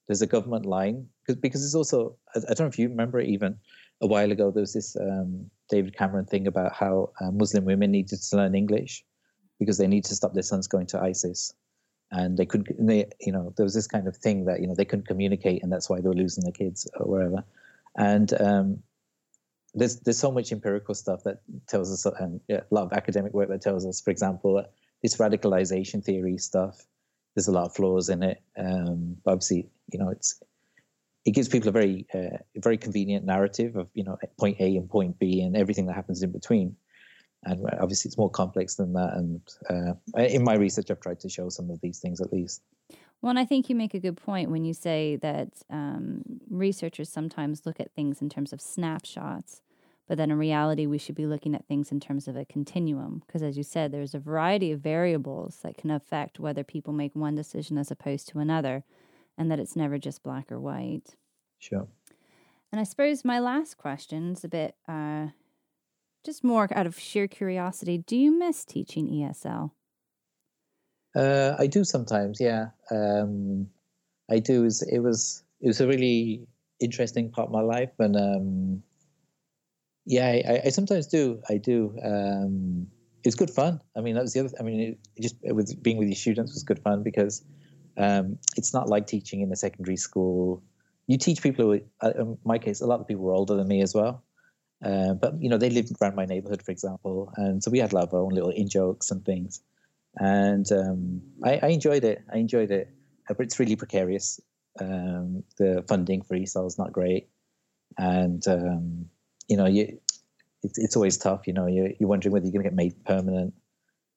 there's 0.08 0.22
a 0.22 0.26
government 0.26 0.66
line 0.66 1.06
because 1.26 1.40
because 1.40 1.60
there's 1.62 1.74
also 1.74 2.16
I, 2.34 2.38
I, 2.38 2.54
don't 2.54 2.60
know 2.60 2.66
if 2.66 2.78
you 2.78 2.88
remember 2.88 3.20
even 3.20 3.56
a 4.00 4.06
while 4.06 4.30
ago 4.30 4.50
there 4.50 4.60
was 4.60 4.72
this 4.72 4.96
um, 4.96 5.50
david 5.70 5.96
cameron 5.96 6.26
thing 6.26 6.46
about 6.46 6.72
how 6.72 7.10
uh, 7.20 7.30
muslim 7.30 7.64
women 7.64 7.90
needed 7.90 8.20
to 8.20 8.36
learn 8.36 8.54
english 8.54 9.04
because 9.58 9.78
they 9.78 9.86
need 9.86 10.04
to 10.04 10.14
stop 10.14 10.34
their 10.34 10.42
sons 10.42 10.66
going 10.66 10.86
to 10.88 11.00
isis 11.00 11.54
and 12.14 12.36
they 12.38 12.46
couldn't 12.46 12.68
they 12.86 13.04
you 13.20 13.32
know 13.32 13.52
there 13.56 13.64
was 13.64 13.74
this 13.74 13.86
kind 13.86 14.06
of 14.06 14.16
thing 14.16 14.44
that 14.44 14.60
you 14.60 14.66
know 14.66 14.74
they 14.74 14.84
couldn't 14.84 15.06
communicate 15.06 15.62
and 15.62 15.72
that's 15.72 15.90
why 15.90 16.00
they 16.00 16.08
were 16.08 16.14
losing 16.14 16.44
their 16.44 16.52
kids 16.52 16.88
or 16.98 17.06
wherever 17.06 17.44
and 17.96 18.40
um, 18.40 18.82
there's 19.74 19.96
there's 20.00 20.18
so 20.18 20.30
much 20.30 20.52
empirical 20.52 20.94
stuff 20.94 21.24
that 21.24 21.40
tells 21.66 21.92
us 21.92 22.06
and 22.20 22.40
yeah, 22.48 22.60
a 22.70 22.74
lot 22.74 22.84
of 22.84 22.92
academic 22.92 23.32
work 23.34 23.48
that 23.48 23.60
tells 23.60 23.84
us 23.84 24.00
for 24.00 24.10
example 24.10 24.64
this 25.02 25.16
radicalization 25.16 26.02
theory 26.02 26.38
stuff 26.38 26.86
there's 27.34 27.48
a 27.48 27.52
lot 27.52 27.64
of 27.64 27.74
flaws 27.74 28.08
in 28.08 28.22
it. 28.22 28.40
Um, 28.56 29.16
obviously 29.26 29.68
you 29.92 29.98
know 29.98 30.08
it's 30.08 30.40
it 31.24 31.32
gives 31.32 31.48
people 31.48 31.70
a 31.70 31.72
very 31.72 32.06
uh, 32.14 32.38
very 32.56 32.76
convenient 32.76 33.24
narrative 33.24 33.76
of 33.76 33.88
you 33.94 34.04
know 34.04 34.18
point 34.38 34.60
A 34.60 34.76
and 34.76 34.88
point 34.88 35.18
B 35.18 35.40
and 35.40 35.56
everything 35.56 35.86
that 35.86 35.94
happens 35.94 36.22
in 36.22 36.30
between 36.30 36.76
and 37.46 37.66
obviously 37.80 38.08
it's 38.08 38.18
more 38.18 38.30
complex 38.30 38.76
than 38.76 38.92
that. 38.94 39.14
And 39.14 39.40
uh, 39.68 40.20
in 40.22 40.44
my 40.44 40.54
research, 40.54 40.90
I've 40.90 41.00
tried 41.00 41.20
to 41.20 41.28
show 41.28 41.48
some 41.48 41.70
of 41.70 41.80
these 41.80 41.98
things 41.98 42.20
at 42.20 42.32
least. 42.32 42.62
Well, 43.20 43.30
and 43.30 43.38
I 43.38 43.44
think 43.46 43.70
you 43.70 43.74
make 43.74 43.94
a 43.94 44.00
good 44.00 44.18
point 44.18 44.50
when 44.50 44.64
you 44.64 44.74
say 44.74 45.16
that 45.16 45.48
um, 45.70 46.22
researchers 46.50 47.08
sometimes 47.08 47.64
look 47.64 47.80
at 47.80 47.94
things 47.94 48.20
in 48.20 48.28
terms 48.28 48.52
of 48.52 48.60
snapshots, 48.60 49.62
but 50.06 50.18
then 50.18 50.30
in 50.30 50.36
reality, 50.36 50.84
we 50.84 50.98
should 50.98 51.14
be 51.14 51.26
looking 51.26 51.54
at 51.54 51.66
things 51.66 51.90
in 51.90 52.00
terms 52.00 52.28
of 52.28 52.36
a 52.36 52.44
continuum. 52.44 53.22
Because 53.26 53.42
as 53.42 53.56
you 53.56 53.62
said, 53.62 53.92
there's 53.92 54.14
a 54.14 54.18
variety 54.18 54.72
of 54.72 54.80
variables 54.80 55.60
that 55.62 55.78
can 55.78 55.90
affect 55.90 56.38
whether 56.38 56.62
people 56.62 56.92
make 56.92 57.14
one 57.14 57.34
decision 57.34 57.78
as 57.78 57.90
opposed 57.90 58.28
to 58.28 58.40
another, 58.40 58.84
and 59.38 59.50
that 59.50 59.58
it's 59.58 59.74
never 59.74 59.96
just 59.96 60.22
black 60.22 60.52
or 60.52 60.60
white. 60.60 61.16
Sure. 61.58 61.88
And 62.70 62.80
I 62.80 62.84
suppose 62.84 63.24
my 63.24 63.38
last 63.38 63.78
question 63.78 64.32
is 64.32 64.44
a 64.44 64.48
bit 64.48 64.74
uh, 64.86 65.28
just 66.24 66.42
more 66.42 66.68
out 66.74 66.86
of 66.86 66.98
sheer 66.98 67.28
curiosity, 67.28 67.98
do 67.98 68.16
you 68.16 68.36
miss 68.36 68.64
teaching 68.64 69.08
ESL? 69.08 69.70
Uh, 71.14 71.54
I 71.58 71.66
do 71.66 71.84
sometimes, 71.84 72.40
yeah. 72.40 72.68
Um, 72.90 73.68
I 74.30 74.38
do. 74.38 74.62
It 74.62 74.64
was, 74.64 74.82
it 74.82 74.98
was 74.98 75.44
it 75.60 75.68
was 75.68 75.80
a 75.80 75.86
really 75.86 76.46
interesting 76.80 77.30
part 77.30 77.48
of 77.48 77.52
my 77.52 77.60
life, 77.60 77.92
and 77.98 78.16
um, 78.16 78.82
yeah, 80.06 80.26
I, 80.26 80.62
I, 80.66 80.68
sometimes 80.70 81.06
do. 81.06 81.40
I 81.48 81.56
do. 81.56 81.96
Um, 82.02 82.86
it's 83.22 83.34
good 83.34 83.50
fun. 83.50 83.80
I 83.96 84.00
mean, 84.00 84.14
that 84.14 84.22
was 84.22 84.32
the 84.32 84.40
other. 84.40 84.50
I 84.58 84.62
mean, 84.62 84.80
it, 84.80 85.22
just 85.22 85.36
with 85.42 85.82
being 85.82 85.98
with 85.98 86.08
your 86.08 86.16
students 86.16 86.52
was 86.52 86.62
good 86.62 86.80
fun 86.80 87.02
because 87.02 87.44
um, 87.96 88.38
it's 88.56 88.74
not 88.74 88.88
like 88.88 89.06
teaching 89.06 89.40
in 89.40 89.52
a 89.52 89.56
secondary 89.56 89.96
school. 89.96 90.62
You 91.06 91.18
teach 91.18 91.42
people 91.42 91.66
who, 91.66 91.80
uh, 92.00 92.12
in 92.18 92.38
my 92.44 92.58
case, 92.58 92.80
a 92.80 92.86
lot 92.86 93.00
of 93.00 93.06
people 93.06 93.24
were 93.24 93.34
older 93.34 93.54
than 93.56 93.68
me 93.68 93.82
as 93.82 93.94
well. 93.94 94.24
Uh, 94.84 95.14
but 95.14 95.40
you 95.40 95.48
know, 95.48 95.56
they 95.56 95.70
lived 95.70 95.90
around 96.00 96.14
my 96.14 96.26
neighborhood, 96.26 96.62
for 96.62 96.70
example, 96.70 97.32
and 97.36 97.62
so 97.62 97.70
we 97.70 97.78
had 97.78 97.92
a 97.92 97.94
lot 97.94 98.04
of 98.04 98.12
our 98.12 98.20
own 98.20 98.34
little 98.34 98.50
in 98.50 98.68
jokes 98.68 99.10
and 99.10 99.24
things. 99.24 99.62
And 100.16 100.70
um, 100.70 101.22
I, 101.42 101.58
I, 101.62 101.68
enjoyed 101.68 102.04
it. 102.04 102.22
I 102.32 102.36
enjoyed 102.36 102.70
it, 102.70 102.88
but 103.26 103.40
it's 103.40 103.58
really 103.58 103.76
precarious. 103.76 104.40
Um, 104.80 105.42
the 105.58 105.84
funding 105.88 106.22
for 106.22 106.36
ESOL 106.36 106.66
is 106.66 106.78
not 106.78 106.92
great, 106.92 107.28
and 107.98 108.46
um, 108.46 109.06
you 109.48 109.56
know, 109.56 109.66
you 109.66 109.98
it's, 110.62 110.78
it's 110.78 110.96
always 110.96 111.16
tough. 111.16 111.46
You 111.46 111.52
know, 111.52 111.66
you're, 111.66 111.90
you're 111.98 112.08
wondering 112.08 112.32
whether 112.32 112.44
you're 112.44 112.52
going 112.52 112.64
to 112.64 112.70
get 112.70 112.76
made 112.76 113.04
permanent 113.04 113.54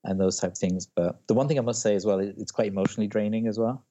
and 0.03 0.19
those 0.19 0.39
type 0.39 0.51
of 0.51 0.57
things. 0.57 0.87
But 0.87 1.19
the 1.27 1.33
one 1.33 1.47
thing 1.47 1.59
I 1.59 1.61
must 1.61 1.81
say 1.81 1.95
as 1.95 2.05
well, 2.05 2.19
it's 2.19 2.51
quite 2.51 2.67
emotionally 2.67 3.07
draining 3.07 3.47
as 3.47 3.59
well, 3.59 3.85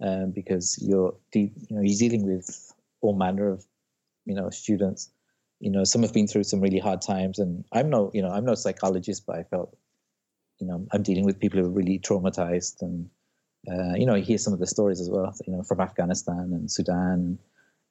um, 0.00 0.30
because 0.30 0.78
you're 0.80 1.14
de- 1.32 1.52
you 1.68 1.76
know 1.76 1.82
you're 1.82 1.98
dealing 1.98 2.26
with 2.26 2.72
all 3.00 3.14
manner 3.14 3.48
of 3.48 3.64
you 4.24 4.34
know 4.34 4.50
students. 4.50 5.10
You 5.64 5.70
know, 5.70 5.84
some 5.84 6.02
have 6.02 6.12
been 6.12 6.26
through 6.26 6.44
some 6.44 6.60
really 6.60 6.78
hard 6.78 7.00
times, 7.00 7.38
and 7.38 7.64
I'm 7.72 7.88
no 7.88 8.10
you 8.12 8.20
know 8.20 8.28
I'm 8.28 8.44
no 8.44 8.54
psychologist, 8.54 9.24
but 9.26 9.36
I 9.36 9.44
felt 9.44 9.74
you 10.58 10.66
know 10.66 10.86
I'm 10.92 11.02
dealing 11.02 11.24
with 11.24 11.40
people 11.40 11.58
who 11.58 11.66
are 11.66 11.70
really 11.70 11.98
traumatized, 11.98 12.82
and 12.82 13.08
uh, 13.66 13.94
you 13.94 14.04
know 14.04 14.14
you 14.14 14.24
hear 14.24 14.36
some 14.36 14.52
of 14.52 14.58
the 14.58 14.66
stories 14.66 15.00
as 15.00 15.08
well. 15.08 15.34
You 15.46 15.54
know, 15.54 15.62
from 15.62 15.80
Afghanistan 15.80 16.50
and 16.52 16.70
Sudan 16.70 17.38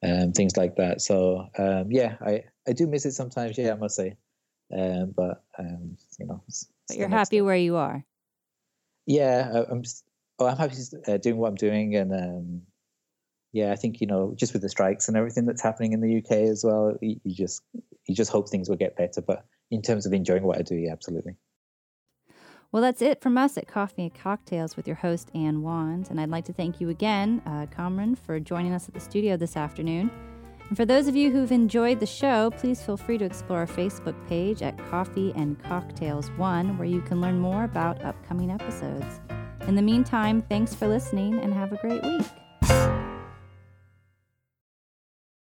and 0.02 0.34
things 0.34 0.56
like 0.56 0.76
that. 0.76 1.00
So 1.00 1.48
um, 1.58 1.90
yeah, 1.90 2.14
I 2.20 2.44
I 2.68 2.72
do 2.74 2.86
miss 2.86 3.06
it 3.06 3.12
sometimes. 3.12 3.58
Yeah, 3.58 3.72
I 3.72 3.76
must 3.76 3.96
say, 3.96 4.16
um, 4.72 5.12
but 5.16 5.42
um, 5.58 5.96
you 6.20 6.26
know. 6.26 6.44
But 6.86 6.96
you're 6.96 7.08
happy 7.08 7.40
where 7.40 7.56
you 7.56 7.74
are. 7.74 8.04
Yeah, 9.06 9.50
I, 9.52 9.72
am 9.72 9.82
Oh, 10.38 10.46
I'm 10.46 10.56
happy 10.56 10.76
uh, 11.06 11.16
doing 11.18 11.36
what 11.36 11.48
I'm 11.48 11.54
doing, 11.54 11.94
and 11.94 12.12
um, 12.12 12.62
yeah, 13.54 13.70
I 13.70 13.76
think 13.76 14.00
you 14.00 14.08
know, 14.08 14.34
just 14.36 14.52
with 14.52 14.62
the 14.62 14.68
strikes 14.68 15.06
and 15.06 15.16
everything 15.16 15.46
that's 15.46 15.62
happening 15.62 15.92
in 15.92 16.00
the 16.00 16.18
UK 16.18 16.32
as 16.50 16.64
well, 16.64 16.98
you, 17.00 17.20
you 17.22 17.34
just 17.34 17.62
you 18.06 18.14
just 18.14 18.32
hope 18.32 18.48
things 18.48 18.68
will 18.68 18.76
get 18.76 18.96
better. 18.96 19.22
But 19.22 19.46
in 19.70 19.80
terms 19.80 20.06
of 20.06 20.12
enjoying 20.12 20.42
what 20.42 20.58
I 20.58 20.62
do, 20.62 20.74
yeah, 20.74 20.90
absolutely. 20.90 21.36
Well, 22.72 22.82
that's 22.82 23.00
it 23.00 23.22
from 23.22 23.38
us 23.38 23.56
at 23.56 23.68
Coffee 23.68 24.02
and 24.02 24.12
Cocktails 24.14 24.76
with 24.76 24.88
your 24.88 24.96
host, 24.96 25.30
Anne 25.36 25.62
Wand. 25.62 26.08
And 26.10 26.20
I'd 26.20 26.30
like 26.30 26.44
to 26.46 26.52
thank 26.52 26.80
you 26.80 26.88
again, 26.88 27.40
uh, 27.46 27.66
Kamran, 27.66 28.16
for 28.16 28.40
joining 28.40 28.74
us 28.74 28.88
at 28.88 28.94
the 28.94 29.00
studio 29.00 29.36
this 29.36 29.56
afternoon. 29.56 30.10
And 30.68 30.76
for 30.76 30.84
those 30.84 31.06
of 31.06 31.14
you 31.14 31.30
who've 31.30 31.52
enjoyed 31.52 32.00
the 32.00 32.06
show, 32.06 32.50
please 32.50 32.82
feel 32.82 32.96
free 32.96 33.18
to 33.18 33.24
explore 33.24 33.60
our 33.60 33.66
Facebook 33.68 34.16
page 34.26 34.62
at 34.62 34.76
Coffee 34.90 35.32
and 35.36 35.62
Cocktails 35.62 36.28
One, 36.32 36.76
where 36.76 36.88
you 36.88 37.02
can 37.02 37.20
learn 37.20 37.38
more 37.38 37.62
about 37.62 38.04
upcoming 38.04 38.50
episodes. 38.50 39.20
In 39.68 39.76
the 39.76 39.82
meantime, 39.82 40.42
thanks 40.42 40.74
for 40.74 40.88
listening 40.88 41.38
and 41.38 41.54
have 41.54 41.72
a 41.72 41.76
great 41.76 42.02
week. 42.02 42.26